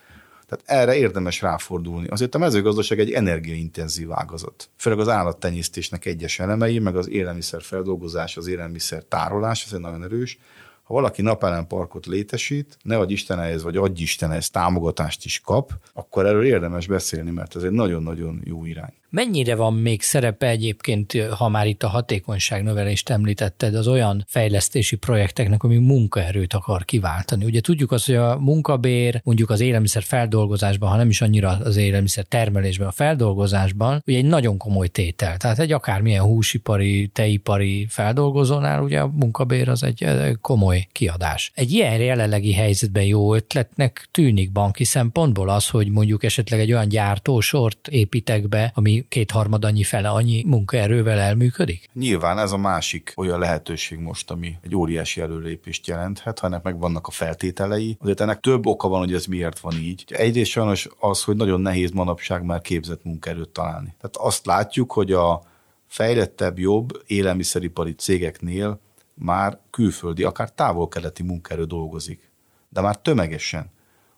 Tehát 0.47 0.81
erre 0.81 0.95
érdemes 0.95 1.41
ráfordulni. 1.41 2.07
Azért 2.07 2.35
a 2.35 2.37
mezőgazdaság 2.37 2.99
egy 2.99 3.11
energiaintenzív 3.11 4.11
ágazat. 4.11 4.69
Főleg 4.77 4.99
az 4.99 5.07
állattenyésztésnek 5.07 6.05
egyes 6.05 6.39
elemei, 6.39 6.79
meg 6.79 6.95
az 6.95 7.09
élelmiszer 7.09 7.61
feldolgozás, 7.61 8.37
az 8.37 8.47
élelmiszer 8.47 9.03
tárolás, 9.03 9.65
ez 9.65 9.73
egy 9.73 9.79
nagyon 9.79 10.03
erős 10.03 10.39
ha 10.83 10.93
valaki 10.93 11.21
napelemparkot 11.21 12.05
létesít, 12.05 12.77
ne 12.83 12.97
adj 12.97 13.13
Isten 13.13 13.39
ehhez, 13.39 13.63
vagy 13.63 13.77
adj 13.77 14.01
Isten 14.01 14.31
ehhez 14.31 14.49
támogatást 14.49 15.25
is 15.25 15.39
kap, 15.39 15.71
akkor 15.93 16.25
erről 16.25 16.45
érdemes 16.45 16.87
beszélni, 16.87 17.31
mert 17.31 17.55
ez 17.55 17.63
egy 17.63 17.71
nagyon-nagyon 17.71 18.41
jó 18.43 18.65
irány. 18.65 18.93
Mennyire 19.13 19.55
van 19.55 19.73
még 19.73 20.01
szerepe 20.01 20.47
egyébként, 20.47 21.13
ha 21.37 21.49
már 21.49 21.67
itt 21.67 21.83
a 21.83 21.87
hatékonyság 21.87 22.63
növelést 22.63 23.09
említetted, 23.09 23.75
az 23.75 23.87
olyan 23.87 24.25
fejlesztési 24.27 24.95
projekteknek, 24.95 25.63
ami 25.63 25.77
munkaerőt 25.77 26.53
akar 26.53 26.85
kiváltani? 26.85 27.45
Ugye 27.45 27.61
tudjuk 27.61 27.91
azt, 27.91 28.05
hogy 28.05 28.15
a 28.15 28.37
munkabér 28.39 29.21
mondjuk 29.23 29.49
az 29.49 29.59
élelmiszer 29.59 30.03
feldolgozásban, 30.03 30.89
ha 30.89 30.95
nem 30.95 31.09
is 31.09 31.21
annyira 31.21 31.49
az 31.49 31.75
élelmiszer 31.75 32.23
termelésben, 32.23 32.87
a 32.87 32.91
feldolgozásban, 32.91 34.03
ugye 34.07 34.17
egy 34.17 34.25
nagyon 34.25 34.57
komoly 34.57 34.87
tétel. 34.87 35.37
Tehát 35.37 35.59
egy 35.59 35.71
akármilyen 35.71 36.23
húsipari, 36.23 37.07
teipari 37.07 37.85
feldolgozónál 37.89 38.81
ugye 38.81 38.99
a 38.99 39.07
munkabér 39.07 39.69
az 39.69 39.83
egy 39.83 40.05
komoly 40.41 40.87
kiadás. 40.91 41.51
Egy 41.55 41.71
ilyen 41.71 41.97
jelenlegi 41.97 42.53
helyzetben 42.53 43.03
jó 43.03 43.35
ötletnek 43.35 44.07
tűnik 44.11 44.51
banki 44.51 44.83
szempontból 44.83 45.49
az, 45.49 45.67
hogy 45.67 45.89
mondjuk 45.89 46.23
esetleg 46.23 46.59
egy 46.59 46.71
olyan 46.71 46.87
gyártósort 46.87 47.87
építek 47.87 48.49
be, 48.49 48.71
ami 48.75 49.00
kétharmad 49.07 49.65
annyi 49.65 49.83
fele 49.83 50.09
annyi 50.09 50.43
munkaerővel 50.43 51.19
elműködik? 51.19 51.89
Nyilván 51.93 52.37
ez 52.37 52.51
a 52.51 52.57
másik 52.57 53.13
olyan 53.15 53.39
lehetőség 53.39 53.99
most, 53.99 54.31
ami 54.31 54.57
egy 54.61 54.75
óriási 54.75 55.21
előlépést 55.21 55.87
jelenthet, 55.87 56.39
ha 56.39 56.47
ennek 56.47 56.63
megvannak 56.63 57.07
a 57.07 57.11
feltételei. 57.11 57.97
Azért 57.99 58.21
ennek 58.21 58.39
több 58.39 58.65
oka 58.65 58.87
van, 58.87 58.99
hogy 58.99 59.13
ez 59.13 59.25
miért 59.25 59.59
van 59.59 59.73
így. 59.73 60.05
Egyrészt 60.07 60.51
sajnos 60.51 60.87
az, 60.99 61.23
hogy 61.23 61.35
nagyon 61.35 61.61
nehéz 61.61 61.91
manapság 61.91 62.43
már 62.43 62.61
képzett 62.61 63.03
munkaerőt 63.03 63.49
találni. 63.49 63.95
Tehát 63.97 64.17
azt 64.17 64.45
látjuk, 64.45 64.91
hogy 64.91 65.11
a 65.11 65.41
fejlettebb, 65.87 66.59
jobb 66.59 67.01
élelmiszeripari 67.07 67.93
cégeknél 67.93 68.79
már 69.13 69.59
külföldi, 69.69 70.23
akár 70.23 70.51
távol-keleti 70.51 71.23
munkaerő 71.23 71.63
dolgozik. 71.63 72.31
De 72.69 72.81
már 72.81 72.97
tömegesen. 72.97 73.71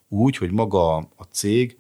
Úgy, 0.09 0.37
hogy 0.37 0.51
maga 0.51 0.95
a 0.97 1.23
cég 1.31 1.77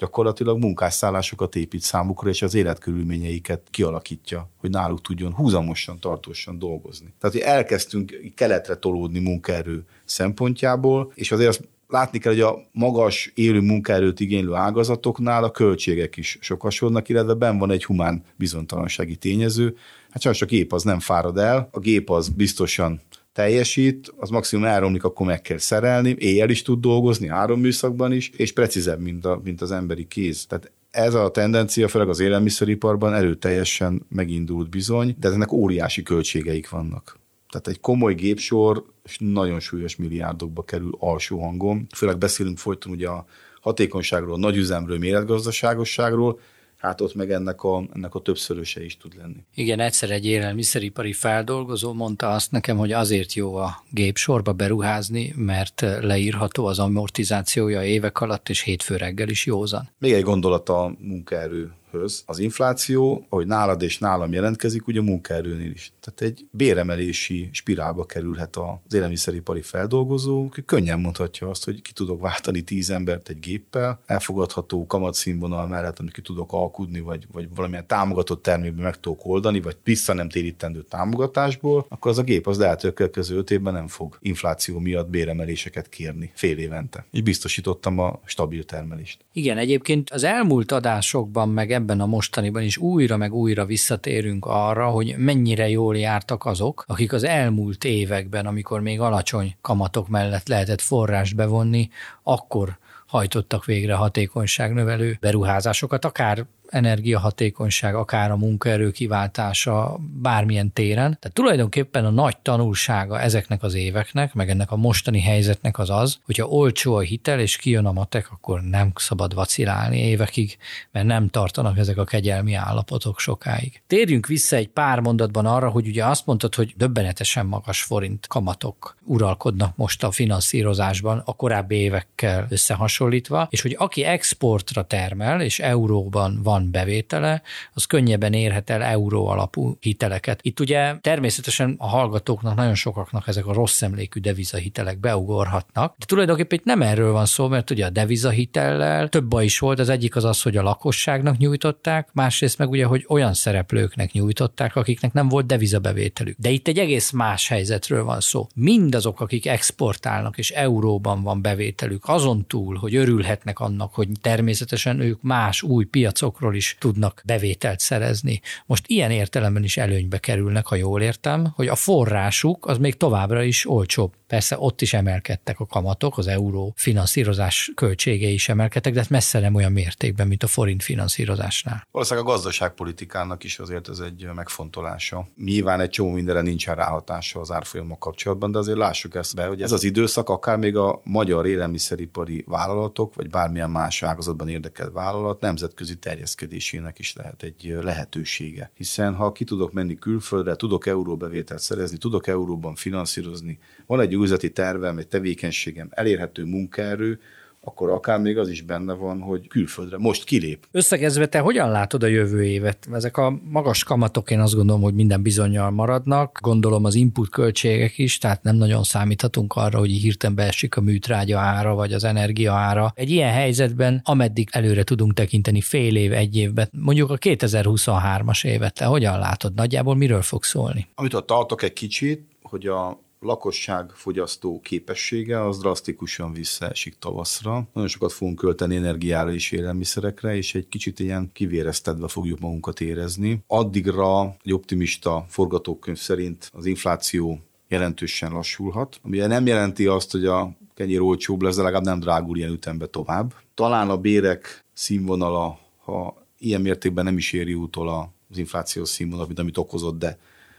gyakorlatilag 0.00 0.58
munkásszállásokat 0.58 1.56
épít 1.56 1.80
számukra, 1.80 2.28
és 2.28 2.42
az 2.42 2.54
életkörülményeiket 2.54 3.60
kialakítja, 3.70 4.48
hogy 4.56 4.70
náluk 4.70 5.00
tudjon 5.00 5.32
húzamosan, 5.32 5.98
tartósan 5.98 6.58
dolgozni. 6.58 7.12
Tehát, 7.20 7.36
hogy 7.36 7.44
elkezdtünk 7.44 8.32
keletre 8.34 8.74
tolódni 8.74 9.18
munkaerő 9.18 9.84
szempontjából, 10.04 11.12
és 11.14 11.32
azért 11.32 11.48
azt 11.48 11.68
látni 11.88 12.18
kell, 12.18 12.32
hogy 12.32 12.40
a 12.40 12.68
magas 12.72 13.32
élő 13.34 13.60
munkaerőt 13.60 14.20
igénylő 14.20 14.54
ágazatoknál 14.54 15.44
a 15.44 15.50
költségek 15.50 16.16
is 16.16 16.38
sokasodnak, 16.40 17.08
illetve 17.08 17.34
ben 17.34 17.58
van 17.58 17.70
egy 17.70 17.84
humán 17.84 18.24
bizonytalansági 18.36 19.16
tényező. 19.16 19.76
Hát 20.10 20.22
sajnos 20.22 20.42
a 20.42 20.46
gép 20.46 20.72
az 20.72 20.82
nem 20.82 21.00
fárad 21.00 21.38
el, 21.38 21.68
a 21.72 21.78
gép 21.78 22.10
az 22.10 22.28
biztosan 22.28 23.00
teljesít, 23.32 24.12
az 24.16 24.30
maximum 24.30 24.64
elromlik, 24.64 25.04
akkor 25.04 25.26
meg 25.26 25.42
kell 25.42 25.58
szerelni, 25.58 26.16
éjjel 26.18 26.50
is 26.50 26.62
tud 26.62 26.80
dolgozni, 26.80 27.28
három 27.28 27.60
műszakban 27.60 28.12
is, 28.12 28.30
és 28.36 28.52
precízebb, 28.52 29.00
mint, 29.00 29.24
a, 29.24 29.40
mint 29.44 29.60
az 29.60 29.72
emberi 29.72 30.06
kéz. 30.06 30.46
Tehát 30.46 30.72
ez 30.90 31.14
a 31.14 31.30
tendencia, 31.30 31.88
főleg 31.88 32.08
az 32.08 32.20
élelmiszeriparban 32.20 33.14
erőteljesen 33.14 34.06
megindult 34.08 34.70
bizony, 34.70 35.16
de 35.20 35.28
ennek 35.28 35.52
óriási 35.52 36.02
költségeik 36.02 36.68
vannak. 36.68 37.18
Tehát 37.50 37.68
egy 37.68 37.80
komoly 37.80 38.14
gépsor 38.14 38.84
nagyon 39.18 39.60
súlyos 39.60 39.96
milliárdokba 39.96 40.62
kerül 40.62 40.96
alsó 40.98 41.40
hangon. 41.40 41.86
Főleg 41.96 42.18
beszélünk 42.18 42.58
folyton 42.58 42.92
ugye 42.92 43.08
a 43.08 43.24
hatékonyságról, 43.60 44.38
nagyüzemről, 44.38 44.98
méretgazdaságosságról, 44.98 46.40
hát 46.80 47.00
ott 47.00 47.14
meg 47.14 47.30
ennek 47.30 47.62
a, 47.62 47.82
ennek 47.94 48.14
a 48.14 48.20
többszöröse 48.20 48.84
is 48.84 48.96
tud 48.96 49.16
lenni. 49.16 49.44
Igen, 49.54 49.80
egyszer 49.80 50.10
egy 50.10 50.26
élelmiszeripari 50.26 51.12
feldolgozó 51.12 51.92
mondta 51.92 52.30
azt 52.30 52.50
nekem, 52.50 52.76
hogy 52.76 52.92
azért 52.92 53.32
jó 53.32 53.54
a 53.54 53.84
gép 53.90 54.16
sorba 54.16 54.52
beruházni, 54.52 55.32
mert 55.36 55.80
leírható 55.80 56.66
az 56.66 56.78
amortizációja 56.78 57.84
évek 57.84 58.20
alatt, 58.20 58.48
és 58.48 58.60
hétfő 58.60 58.96
reggel 58.96 59.28
is 59.28 59.46
józan. 59.46 59.88
Még 59.98 60.12
egy 60.12 60.22
gondolat 60.22 60.68
a 60.68 60.94
munkaerő 60.98 61.72
höz. 61.90 62.22
Az 62.26 62.38
infláció, 62.38 63.26
ahogy 63.28 63.46
nálad 63.46 63.82
és 63.82 63.98
nálam 63.98 64.32
jelentkezik, 64.32 64.86
ugye 64.86 65.00
a 65.00 65.02
munkaerőnél 65.02 65.70
is. 65.70 65.92
Tehát 66.00 66.20
egy 66.20 66.46
béremelési 66.50 67.48
spirálba 67.52 68.04
kerülhet 68.04 68.56
az 68.56 68.94
élelmiszeripari 68.94 69.62
feldolgozó, 69.62 70.46
aki 70.46 70.64
könnyen 70.64 71.00
mondhatja 71.00 71.48
azt, 71.48 71.64
hogy 71.64 71.82
ki 71.82 71.92
tudok 71.92 72.20
váltani 72.20 72.62
tíz 72.62 72.90
embert 72.90 73.28
egy 73.28 73.40
géppel, 73.40 74.00
elfogadható 74.06 74.86
kamatszínvonal 74.86 75.66
mellett, 75.66 75.98
amit 75.98 76.12
ki 76.12 76.22
tudok 76.22 76.52
alkudni, 76.52 77.00
vagy, 77.00 77.26
vagy 77.32 77.48
valamilyen 77.54 77.86
támogatott 77.86 78.42
termékben 78.42 78.84
meg 78.84 79.00
tudok 79.00 79.26
oldani, 79.26 79.60
vagy 79.60 79.76
vissza 79.84 80.12
nem 80.12 80.28
térítendő 80.28 80.82
támogatásból, 80.82 81.86
akkor 81.88 82.10
az 82.10 82.18
a 82.18 82.22
gép 82.22 82.46
az 82.46 82.58
lehet, 82.58 82.80
hogy 82.80 82.90
a 82.90 82.92
következő 82.92 83.36
öt 83.36 83.50
évben 83.50 83.72
nem 83.72 83.88
fog 83.88 84.18
infláció 84.20 84.78
miatt 84.78 85.08
béremeléseket 85.08 85.88
kérni 85.88 86.30
fél 86.34 86.58
évente. 86.58 87.04
Így 87.10 87.22
biztosítottam 87.22 87.98
a 87.98 88.20
stabil 88.24 88.64
termelést. 88.64 89.24
Igen, 89.32 89.58
egyébként 89.58 90.10
az 90.10 90.24
elmúlt 90.24 90.72
adásokban 90.72 91.48
meg 91.48 91.70
ebben 91.80 92.00
a 92.00 92.06
mostaniban 92.06 92.62
is 92.62 92.76
újra 92.76 93.16
meg 93.16 93.34
újra 93.34 93.64
visszatérünk 93.64 94.46
arra, 94.46 94.88
hogy 94.88 95.14
mennyire 95.18 95.68
jól 95.68 95.96
jártak 95.96 96.44
azok, 96.44 96.84
akik 96.86 97.12
az 97.12 97.24
elmúlt 97.24 97.84
években, 97.84 98.46
amikor 98.46 98.80
még 98.80 99.00
alacsony 99.00 99.56
kamatok 99.60 100.08
mellett 100.08 100.48
lehetett 100.48 100.80
forrást 100.80 101.36
bevonni, 101.36 101.90
akkor 102.22 102.78
hajtottak 103.06 103.64
végre 103.64 103.94
hatékonyságnövelő 103.94 105.16
beruházásokat, 105.20 106.04
akár 106.04 106.46
energiahatékonyság, 106.70 107.94
akár 107.94 108.30
a 108.30 108.36
munkaerő 108.36 108.90
kiváltása 108.90 109.98
bármilyen 110.22 110.72
téren. 110.72 111.16
Tehát 111.20 111.32
tulajdonképpen 111.32 112.04
a 112.04 112.10
nagy 112.10 112.38
tanulsága 112.38 113.20
ezeknek 113.20 113.62
az 113.62 113.74
éveknek, 113.74 114.34
meg 114.34 114.50
ennek 114.50 114.70
a 114.70 114.76
mostani 114.76 115.20
helyzetnek 115.20 115.78
az 115.78 115.90
az, 115.90 116.18
hogyha 116.24 116.46
olcsó 116.46 116.94
a 116.94 117.00
hitel 117.00 117.40
és 117.40 117.56
kijön 117.56 117.86
a 117.86 117.92
matek, 117.92 118.30
akkor 118.30 118.62
nem 118.62 118.92
szabad 118.94 119.34
vacilálni 119.34 119.98
évekig, 119.98 120.56
mert 120.90 121.06
nem 121.06 121.28
tartanak 121.28 121.78
ezek 121.78 121.98
a 121.98 122.04
kegyelmi 122.04 122.54
állapotok 122.54 123.18
sokáig. 123.18 123.82
Térjünk 123.86 124.26
vissza 124.26 124.56
egy 124.56 124.68
pár 124.68 125.00
mondatban 125.00 125.46
arra, 125.46 125.68
hogy 125.68 125.86
ugye 125.86 126.04
azt 126.04 126.26
mondtad, 126.26 126.54
hogy 126.54 126.74
döbbenetesen 126.76 127.46
magas 127.46 127.82
forint 127.82 128.26
kamatok 128.26 128.96
uralkodnak 129.04 129.76
most 129.76 130.04
a 130.04 130.10
finanszírozásban 130.10 131.22
a 131.24 131.36
korábbi 131.36 131.76
évekkel 131.76 132.46
összehasonlítva, 132.48 133.46
és 133.50 133.60
hogy 133.62 133.74
aki 133.78 134.04
exportra 134.04 134.82
termel, 134.82 135.40
és 135.40 135.58
euróban 135.58 136.40
van 136.42 136.59
van 136.60 136.70
bevétele, 136.70 137.42
az 137.72 137.84
könnyebben 137.84 138.32
érhet 138.32 138.70
el 138.70 138.82
euró 138.82 139.26
alapú 139.26 139.76
hiteleket. 139.80 140.40
Itt 140.42 140.60
ugye 140.60 140.94
természetesen 141.00 141.74
a 141.78 141.88
hallgatóknak, 141.88 142.56
nagyon 142.56 142.74
sokaknak 142.74 143.28
ezek 143.28 143.46
a 143.46 143.52
rossz 143.52 143.82
emlékű 143.82 144.20
devizahitelek 144.20 144.98
beugorhatnak, 144.98 145.94
de 145.98 146.04
tulajdonképpen 146.06 146.58
itt 146.58 146.64
nem 146.64 146.82
erről 146.82 147.12
van 147.12 147.26
szó, 147.26 147.48
mert 147.48 147.70
ugye 147.70 147.86
a 147.86 147.90
devizahitellel 147.90 149.08
több 149.08 149.24
baj 149.24 149.44
is 149.44 149.58
volt, 149.58 149.78
az 149.78 149.88
egyik 149.88 150.16
az 150.16 150.24
az, 150.24 150.42
hogy 150.42 150.56
a 150.56 150.62
lakosságnak 150.62 151.36
nyújtották, 151.36 152.08
másrészt 152.12 152.58
meg 152.58 152.70
ugye, 152.70 152.84
hogy 152.84 153.04
olyan 153.08 153.34
szereplőknek 153.34 154.12
nyújtották, 154.12 154.76
akiknek 154.76 155.12
nem 155.12 155.28
volt 155.28 155.46
devizabevételük. 155.46 156.36
De 156.38 156.50
itt 156.50 156.68
egy 156.68 156.78
egész 156.78 157.10
más 157.10 157.48
helyzetről 157.48 158.04
van 158.04 158.20
szó. 158.20 158.46
Mindazok, 158.54 159.20
akik 159.20 159.46
exportálnak 159.46 160.38
és 160.38 160.50
euróban 160.50 161.22
van 161.22 161.42
bevételük, 161.42 162.08
azon 162.08 162.46
túl, 162.46 162.76
hogy 162.76 162.94
örülhetnek 162.94 163.60
annak, 163.60 163.94
hogy 163.94 164.08
természetesen 164.20 165.00
ők 165.00 165.22
más 165.22 165.62
új 165.62 165.84
piacokról 165.84 166.49
piacról 166.50 166.54
is 166.54 166.76
tudnak 166.78 167.22
bevételt 167.24 167.80
szerezni. 167.80 168.40
Most 168.66 168.84
ilyen 168.86 169.10
értelemben 169.10 169.64
is 169.64 169.76
előnybe 169.76 170.18
kerülnek, 170.18 170.66
ha 170.66 170.74
jól 170.74 171.02
értem, 171.02 171.52
hogy 171.54 171.68
a 171.68 171.74
forrásuk 171.74 172.66
az 172.66 172.78
még 172.78 172.96
továbbra 172.96 173.42
is 173.42 173.68
olcsóbb. 173.68 174.12
Persze 174.30 174.56
ott 174.58 174.80
is 174.80 174.92
emelkedtek 174.92 175.60
a 175.60 175.66
kamatok, 175.66 176.18
az 176.18 176.26
euró 176.26 176.72
finanszírozás 176.76 177.72
költségei 177.74 178.32
is 178.32 178.48
emelkedtek, 178.48 178.92
de 178.92 179.00
hát 179.00 179.10
messze 179.10 179.40
nem 179.40 179.54
olyan 179.54 179.72
mértékben, 179.72 180.26
mint 180.26 180.42
a 180.42 180.46
forint 180.46 180.82
finanszírozásnál. 180.82 181.86
Valószínűleg 181.90 182.28
a 182.28 182.30
gazdaságpolitikának 182.30 183.44
is 183.44 183.58
azért 183.58 183.88
ez 183.88 183.98
egy 183.98 184.28
megfontolása. 184.34 185.28
Nyilván 185.36 185.80
egy 185.80 185.90
csomó 185.90 186.10
mindenre 186.10 186.40
nincsen 186.40 186.74
ráhatása 186.74 187.40
az 187.40 187.50
árfolyamok 187.50 187.98
kapcsolatban, 187.98 188.52
de 188.52 188.58
azért 188.58 188.78
lássuk 188.78 189.14
ezt 189.14 189.34
be, 189.34 189.46
hogy 189.46 189.62
ez 189.62 189.72
az 189.72 189.84
időszak 189.84 190.28
akár 190.28 190.56
még 190.56 190.76
a 190.76 191.00
magyar 191.04 191.46
élelmiszeripari 191.46 192.44
vállalatok, 192.46 193.14
vagy 193.14 193.30
bármilyen 193.30 193.70
más 193.70 194.02
ágazatban 194.02 194.48
érdekelt 194.48 194.92
vállalat 194.92 195.40
nemzetközi 195.40 195.98
terjeszkedés 195.98 196.60
intézkedésének 196.60 196.98
is 196.98 197.14
lehet 197.14 197.42
egy 197.42 197.76
lehetősége. 197.82 198.70
Hiszen 198.74 199.14
ha 199.14 199.32
ki 199.32 199.44
tudok 199.44 199.72
menni 199.72 199.98
külföldre, 199.98 200.56
tudok 200.56 200.86
euróbevételt 200.86 201.60
szerezni, 201.60 201.96
tudok 201.96 202.26
euróban 202.26 202.74
finanszírozni, 202.74 203.58
van 203.86 204.00
egy 204.00 204.16
üzleti 204.22 204.50
tervem, 204.50 204.98
egy 204.98 205.08
tevékenységem, 205.08 205.88
elérhető 205.90 206.44
munkaerő, 206.44 207.20
akkor 207.62 207.90
akár 207.90 208.20
még 208.20 208.38
az 208.38 208.48
is 208.48 208.62
benne 208.62 208.92
van, 208.92 209.20
hogy 209.20 209.48
külföldre 209.48 209.98
most 209.98 210.24
kilép. 210.24 210.66
Összegezve 210.70 211.26
te 211.26 211.38
hogyan 211.38 211.70
látod 211.70 212.02
a 212.02 212.06
jövő 212.06 212.44
évet? 212.44 212.88
Ezek 212.92 213.16
a 213.16 213.38
magas 213.50 213.84
kamatok 213.84 214.30
én 214.30 214.40
azt 214.40 214.54
gondolom, 214.54 214.82
hogy 214.82 214.94
minden 214.94 215.22
bizonyal 215.22 215.70
maradnak. 215.70 216.38
Gondolom 216.42 216.84
az 216.84 216.94
input 216.94 217.28
költségek 217.28 217.98
is, 217.98 218.18
tehát 218.18 218.42
nem 218.42 218.56
nagyon 218.56 218.82
számíthatunk 218.82 219.54
arra, 219.54 219.78
hogy 219.78 219.90
hirtelen 219.90 220.36
beesik 220.36 220.76
a 220.76 220.80
műtrágya 220.80 221.38
ára, 221.38 221.74
vagy 221.74 221.92
az 221.92 222.04
energia 222.04 222.52
ára. 222.52 222.92
Egy 222.94 223.10
ilyen 223.10 223.32
helyzetben, 223.32 224.00
ameddig 224.04 224.48
előre 224.52 224.82
tudunk 224.82 225.14
tekinteni 225.14 225.60
fél 225.60 225.96
év, 225.96 226.12
egy 226.12 226.36
évben, 226.36 226.68
mondjuk 226.72 227.10
a 227.10 227.18
2023-as 227.18 228.44
évet, 228.46 228.74
te 228.74 228.84
hogyan 228.84 229.18
látod? 229.18 229.54
Nagyjából 229.54 229.96
miről 229.96 230.22
fog 230.22 230.44
szólni? 230.44 230.88
Amit 230.94 231.14
ott 231.14 231.26
tartok 231.26 231.62
egy 231.62 231.72
kicsit, 231.72 232.28
hogy 232.42 232.66
a 232.66 232.98
lakosság 233.20 233.90
fogyasztó 233.90 234.60
képessége 234.60 235.46
az 235.46 235.58
drasztikusan 235.58 236.32
visszaesik 236.32 236.98
tavaszra. 236.98 237.68
Nagyon 237.72 237.88
sokat 237.88 238.12
fogunk 238.12 238.38
költeni 238.38 238.76
energiára 238.76 239.32
és 239.32 239.50
élelmiszerekre, 239.50 240.36
és 240.36 240.54
egy 240.54 240.68
kicsit 240.68 241.00
ilyen 241.00 241.30
kivéreztetve 241.32 242.08
fogjuk 242.08 242.40
magunkat 242.40 242.80
érezni. 242.80 243.42
Addigra 243.46 244.36
egy 244.42 244.52
optimista 244.52 245.24
forgatókönyv 245.28 245.98
szerint 245.98 246.50
az 246.52 246.66
infláció 246.66 247.38
jelentősen 247.68 248.32
lassulhat, 248.32 249.00
ami 249.02 249.16
nem 249.18 249.46
jelenti 249.46 249.86
azt, 249.86 250.10
hogy 250.10 250.24
a 250.24 250.50
kenyér 250.74 251.00
olcsóbb 251.00 251.42
lesz, 251.42 251.56
de 251.56 251.62
legalább 251.62 251.84
nem 251.84 252.00
drágul 252.00 252.36
ilyen 252.36 252.52
ütembe 252.52 252.86
tovább. 252.86 253.34
Talán 253.54 253.90
a 253.90 253.96
bérek 253.96 254.64
színvonala, 254.72 255.58
ha 255.84 256.26
ilyen 256.38 256.60
mértékben 256.60 257.04
nem 257.04 257.16
is 257.16 257.32
éri 257.32 257.54
utol 257.54 258.12
az 258.28 258.38
inflációs 258.38 258.88
színvonal, 258.88 259.26
mint 259.26 259.38
amit 259.38 259.58
okozott, 259.58 259.98
de 259.98 260.18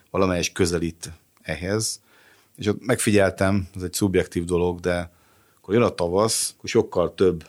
valamelyes 0.10 0.52
közelít 0.52 1.12
ehhez 1.41 2.02
és 2.56 2.68
ott 2.68 2.86
megfigyeltem, 2.86 3.68
ez 3.76 3.82
egy 3.82 3.94
szubjektív 3.94 4.46
dolog, 4.46 4.80
de 4.80 5.12
akkor 5.58 5.74
jön 5.74 5.84
a 5.84 5.90
tavasz, 5.90 6.54
akkor 6.58 6.70
sokkal 6.70 7.14
több 7.16 7.44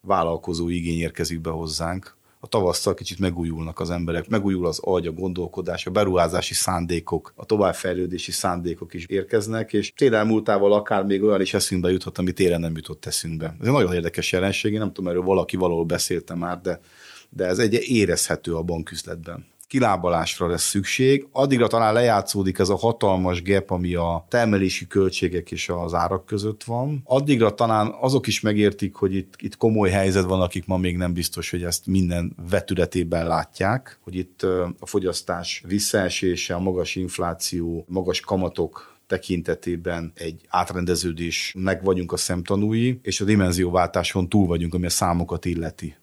vállalkozó 0.00 0.68
igény 0.68 0.98
érkezik 0.98 1.40
be 1.40 1.50
hozzánk. 1.50 2.16
A 2.40 2.46
tavasszal 2.46 2.94
kicsit 2.94 3.18
megújulnak 3.18 3.80
az 3.80 3.90
emberek, 3.90 4.28
megújul 4.28 4.66
az 4.66 4.78
agy, 4.82 5.06
a 5.06 5.12
gondolkodás, 5.12 5.86
a 5.86 5.90
beruházási 5.90 6.54
szándékok, 6.54 7.32
a 7.36 7.44
továbbfejlődési 7.44 8.30
szándékok 8.32 8.94
is 8.94 9.06
érkeznek, 9.06 9.72
és 9.72 9.92
télen 9.96 10.26
múltával 10.26 10.72
akár 10.72 11.04
még 11.04 11.22
olyan 11.22 11.40
is 11.40 11.54
eszünkbe 11.54 11.90
juthat, 11.90 12.18
ami 12.18 12.32
télen 12.32 12.60
nem 12.60 12.76
jutott 12.76 13.06
eszünkbe. 13.06 13.56
Ez 13.60 13.66
egy 13.66 13.72
nagyon 13.72 13.94
érdekes 13.94 14.32
jelenség, 14.32 14.72
én 14.72 14.78
nem 14.78 14.92
tudom, 14.92 15.10
erről 15.10 15.22
valaki 15.22 15.56
valahol 15.56 15.84
beszélte 15.84 16.34
már, 16.34 16.60
de, 16.60 16.80
de 17.28 17.44
ez 17.44 17.58
egy 17.58 17.74
érezhető 17.74 18.54
a 18.54 18.62
banküzletben. 18.62 19.46
Kilábalásra 19.74 20.46
lesz 20.46 20.68
szükség. 20.68 21.26
Addigra 21.32 21.66
talán 21.66 21.92
lejátszódik 21.92 22.58
ez 22.58 22.68
a 22.68 22.76
hatalmas 22.76 23.42
gap, 23.42 23.70
ami 23.70 23.94
a 23.94 24.24
termelési 24.28 24.86
költségek 24.86 25.50
és 25.50 25.68
az 25.68 25.94
árak 25.94 26.26
között 26.26 26.64
van. 26.64 27.00
Addigra 27.04 27.54
talán 27.54 27.94
azok 28.00 28.26
is 28.26 28.40
megértik, 28.40 28.94
hogy 28.94 29.14
itt, 29.14 29.34
itt 29.38 29.56
komoly 29.56 29.90
helyzet 29.90 30.24
van, 30.24 30.40
akik 30.40 30.66
ma 30.66 30.76
még 30.76 30.96
nem 30.96 31.12
biztos, 31.12 31.50
hogy 31.50 31.62
ezt 31.62 31.86
minden 31.86 32.36
vetületében 32.50 33.26
látják, 33.26 33.98
hogy 34.02 34.14
itt 34.14 34.42
a 34.78 34.86
fogyasztás 34.86 35.62
visszaesése, 35.66 36.54
a 36.54 36.60
magas 36.60 36.94
infláció, 36.94 37.84
magas 37.88 38.20
kamatok 38.20 38.98
tekintetében 39.06 40.12
egy 40.14 40.40
átrendeződés 40.48 41.54
meg 41.58 41.84
vagyunk 41.84 42.12
a 42.12 42.16
szemtanúi, 42.16 42.98
és 43.02 43.20
a 43.20 43.24
dimenzióváltáson 43.24 44.28
túl 44.28 44.46
vagyunk, 44.46 44.74
ami 44.74 44.86
a 44.86 44.90
számokat 44.90 45.44
illeti. 45.44 45.96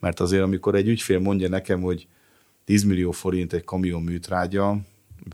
Mert 0.00 0.20
azért, 0.20 0.42
amikor 0.42 0.74
egy 0.74 0.88
ügyfél 0.88 1.18
mondja 1.18 1.48
nekem, 1.48 1.80
hogy 1.80 2.06
10 2.66 2.84
millió 2.84 3.10
forint 3.10 3.52
egy 3.52 3.64
kamion 3.64 4.02
műtrágya, 4.02 4.78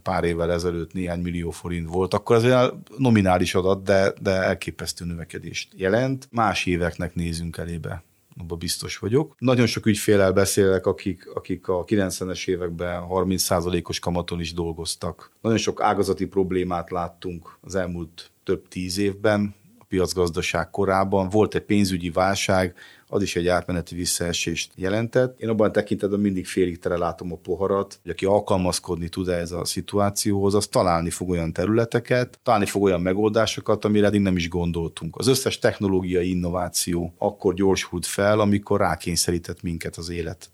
pár 0.02 0.24
évvel 0.24 0.52
ezelőtt 0.52 0.92
néhány 0.92 1.20
millió 1.20 1.50
forint 1.50 1.88
volt, 1.88 2.14
akkor 2.14 2.36
azért 2.36 2.72
nominális 2.96 3.54
adat, 3.54 3.82
de, 3.82 4.12
de 4.20 4.30
elképesztő 4.30 5.04
növekedést 5.04 5.72
jelent. 5.76 6.28
Más 6.30 6.66
éveknek 6.66 7.14
nézünk 7.14 7.56
elébe 7.56 8.02
abban 8.40 8.58
biztos 8.58 8.98
vagyok. 8.98 9.34
Nagyon 9.38 9.66
sok 9.66 9.86
ügyfélel 9.86 10.32
beszélek, 10.32 10.86
akik, 10.86 11.30
akik 11.34 11.68
a 11.68 11.84
90-es 11.84 12.48
években 12.48 13.02
30%-os 13.08 13.98
kamaton 13.98 14.40
is 14.40 14.52
dolgoztak. 14.52 15.30
Nagyon 15.40 15.58
sok 15.58 15.82
ágazati 15.82 16.26
problémát 16.26 16.90
láttunk 16.90 17.58
az 17.60 17.74
elmúlt 17.74 18.30
több 18.44 18.68
tíz 18.68 18.98
évben, 18.98 19.54
a 19.78 19.84
piacgazdaság 19.84 20.70
korában. 20.70 21.28
Volt 21.28 21.54
egy 21.54 21.62
pénzügyi 21.62 22.10
válság, 22.10 22.74
az 23.12 23.22
is 23.22 23.36
egy 23.36 23.48
átmeneti 23.48 23.94
visszaesést 23.94 24.72
jelentett. 24.74 25.40
Én 25.40 25.48
abban 25.48 25.72
tekintetben 25.72 26.20
mindig 26.20 26.46
félig 26.46 26.78
tele 26.78 26.96
látom 26.96 27.32
a 27.32 27.36
poharat, 27.36 27.98
hogy 28.02 28.10
aki 28.10 28.24
alkalmazkodni 28.24 29.08
tud 29.08 29.28
-e 29.28 29.32
ez 29.32 29.52
a 29.52 29.64
szituációhoz, 29.64 30.54
az 30.54 30.66
találni 30.66 31.10
fog 31.10 31.28
olyan 31.28 31.52
területeket, 31.52 32.38
találni 32.42 32.66
fog 32.66 32.82
olyan 32.82 33.00
megoldásokat, 33.00 33.84
amire 33.84 34.06
eddig 34.06 34.20
nem 34.20 34.36
is 34.36 34.48
gondoltunk. 34.48 35.16
Az 35.16 35.26
összes 35.26 35.58
technológiai 35.58 36.30
innováció 36.30 37.14
akkor 37.18 37.54
gyorsult 37.54 38.06
fel, 38.06 38.40
amikor 38.40 38.80
rákényszerített 38.80 39.62
minket 39.62 39.96
az 39.96 40.08
élet 40.08 40.50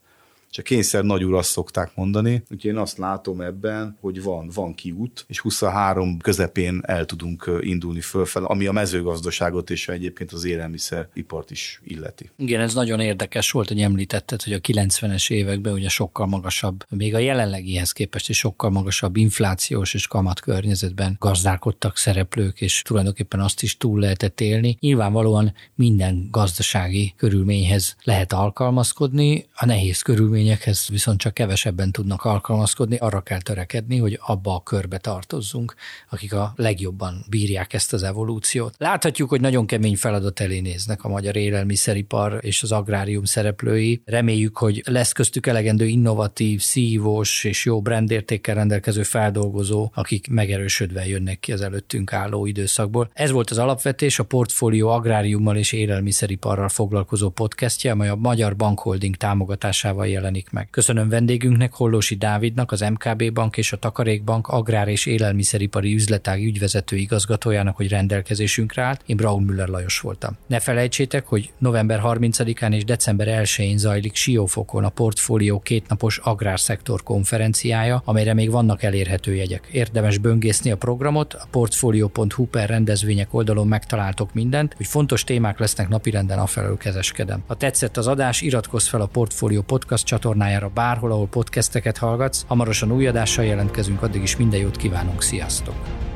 csak 0.51 0.65
kényszer 0.65 1.05
nagyúr 1.05 1.35
azt 1.35 1.51
szokták 1.51 1.91
mondani, 1.95 2.33
úgyhogy 2.51 2.65
én 2.65 2.77
azt 2.77 2.99
látom 2.99 3.41
ebben, 3.41 3.97
hogy 4.01 4.23
van, 4.23 4.51
van 4.55 4.75
kiút, 4.75 5.25
és 5.29 5.41
23 5.41 6.19
közepén 6.19 6.81
el 6.87 7.05
tudunk 7.05 7.51
indulni 7.61 8.01
fölfel, 8.01 8.45
ami 8.45 8.67
a 8.67 8.73
mezőgazdaságot 8.73 9.71
és 9.71 9.89
egyébként 9.89 10.33
az 10.33 10.45
élelmiszeripart 10.45 11.51
is 11.51 11.81
illeti. 11.85 12.31
Igen, 12.37 12.61
ez 12.61 12.75
nagyon 12.75 13.01
érdekes 13.01 13.51
volt, 13.51 13.69
hogy 13.69 13.81
említetted, 13.81 14.43
hogy 14.43 14.53
a 14.53 14.59
90-es 14.59 15.31
években 15.31 15.73
ugye 15.73 15.89
sokkal 15.89 16.27
magasabb, 16.27 16.85
még 16.89 17.15
a 17.15 17.19
jelenlegihez 17.19 17.93
képest 17.93 18.29
is 18.29 18.39
sokkal 18.39 18.71
magasabb 18.71 19.17
inflációs 19.17 19.95
és 19.95 20.07
kamat 20.07 20.41
környezetben 20.41 21.17
gazdálkodtak 21.19 21.97
szereplők, 21.97 22.61
és 22.61 22.83
tulajdonképpen 22.83 23.41
azt 23.41 23.63
is 23.63 23.77
túl 23.77 24.01
lehetett 24.01 24.41
élni. 24.41 24.77
Nyilvánvalóan 24.81 25.55
minden 25.75 26.29
gazdasági 26.31 27.15
körülményhez 27.17 27.97
lehet 28.03 28.33
alkalmazkodni, 28.33 29.47
a 29.55 29.67
nehéz 29.67 30.03
körülmény 30.03 30.38
körülményekhez 30.39 30.89
viszont 30.89 31.21
csak 31.21 31.35
kevesebben 31.35 31.93
tudnak 31.93 32.25
alkalmazkodni, 32.25 32.97
arra 32.97 33.21
kell 33.21 33.41
törekedni, 33.41 33.99
hogy 33.99 34.19
abba 34.23 34.55
a 34.55 34.63
körbe 34.63 34.99
tartozzunk, 34.99 35.75
akik 36.11 36.33
a 36.33 36.53
legjobban 36.57 37.25
bírják 37.29 37.73
ezt 37.73 37.93
az 37.93 38.03
evolúciót. 38.03 38.75
Láthatjuk, 38.79 39.29
hogy 39.29 39.41
nagyon 39.41 39.67
kemény 39.67 39.97
feladat 39.97 40.41
elé 40.41 40.61
néznek 40.61 41.05
a 41.05 41.09
magyar 41.09 41.37
élelmiszeripar 41.37 42.39
és 42.41 42.63
az 42.63 42.73
agrárium 42.73 43.25
szereplői. 43.25 44.03
Reméljük, 44.05 44.57
hogy 44.57 44.83
lesz 44.85 45.13
köztük 45.13 45.47
elegendő 45.47 45.87
innovatív, 45.87 46.61
szívós 46.61 47.45
és 47.45 47.65
jó 47.65 47.81
brandértékkel 47.81 48.55
rendelkező 48.55 49.03
feldolgozó, 49.03 49.91
akik 49.95 50.29
megerősödve 50.31 51.07
jönnek 51.07 51.41
ki 51.41 51.53
az 51.53 51.61
előttünk 51.61 52.13
álló 52.13 52.47
időszakból. 52.47 53.11
Ez 53.13 53.31
volt 53.31 53.51
az 53.51 53.59
alapvetés, 53.59 54.19
a 54.19 54.25
portfólió 54.25 54.89
agráriummal 54.89 55.57
és 55.57 55.73
élelmiszeriparral 55.73 56.69
foglalkozó 56.69 57.29
podcastje, 57.29 57.91
amely 57.91 58.09
a 58.09 58.15
Magyar 58.15 58.57
Bankholding 58.57 59.17
támogatásával 59.17 60.07
jelen 60.07 60.28
jelenik 60.29 60.51
meg. 60.51 60.69
Köszönöm 60.71 61.09
vendégünknek, 61.09 61.73
Hollósi 61.73 62.15
Dávidnak, 62.15 62.73
az 62.73 62.81
MKB 62.81 63.33
Bank 63.33 63.57
és 63.57 63.73
a 63.73 63.77
Takarékbank 63.77 64.49
agrár 64.49 64.89
és 64.89 65.07
élelmiszeripari 65.07 65.95
üzletági 65.95 66.47
ügyvezető 66.47 66.97
igazgatójának, 66.97 67.77
hogy 67.77 67.89
rendelkezésünkre 67.89 68.83
állt. 68.83 69.03
Én 69.07 69.17
Braun 69.17 69.43
Müller 69.43 69.69
Lajos 69.69 70.01
voltam. 70.01 70.37
Ne 70.47 70.61
felejtsétek, 70.61 71.27
hogy 71.27 71.51
november 71.59 72.01
30-án 72.05 72.75
és 72.75 72.85
december 72.85 73.43
1-én 73.43 73.79
zajlik 73.79 74.15
Siófokon 74.15 74.85
a 74.85 74.89
portfólió 74.89 75.59
kétnapos 75.59 76.19
agrárszektor 76.19 77.03
konferenciája, 77.03 78.03
amelyre 78.05 78.35
még 78.35 78.51
vannak 78.51 78.83
elérhető 78.83 79.35
jegyek. 79.35 79.69
Érdemes 79.73 80.19
böngészni 80.19 80.71
a 80.71 80.77
programot, 80.77 81.35
a 81.35 81.47
portfolio.hu 81.51 82.47
per 82.47 82.69
rendezvények 82.69 83.35
oldalon 83.35 83.69
megtaláltok 83.69 84.35
mindent, 84.35 84.75
hogy 84.77 84.87
fontos 84.87 85.25
témák 85.25 85.59
lesznek 85.59 85.89
napirenden, 85.89 86.39
afelől 86.39 86.77
kezeskedem. 86.77 87.43
Ha 87.47 87.55
tetszett 87.55 87.97
az 87.97 88.07
adás, 88.07 88.41
iratkozz 88.41 88.87
fel 88.87 89.01
a 89.01 89.07
Portfolio 89.07 89.63
podcast 89.63 90.07
csatornájára 90.19 90.69
bárhol, 90.69 91.13
ahol 91.13 91.27
podcasteket 91.27 91.99
hallgatsz. 91.99 92.45
Hamarosan 92.47 92.93
új 92.93 93.07
adással 93.07 93.45
jelentkezünk, 93.45 94.03
addig 94.03 94.23
is 94.23 94.37
minden 94.37 94.61
jót 94.61 94.77
kívánunk, 94.77 95.23
sziasztok! 95.23 96.08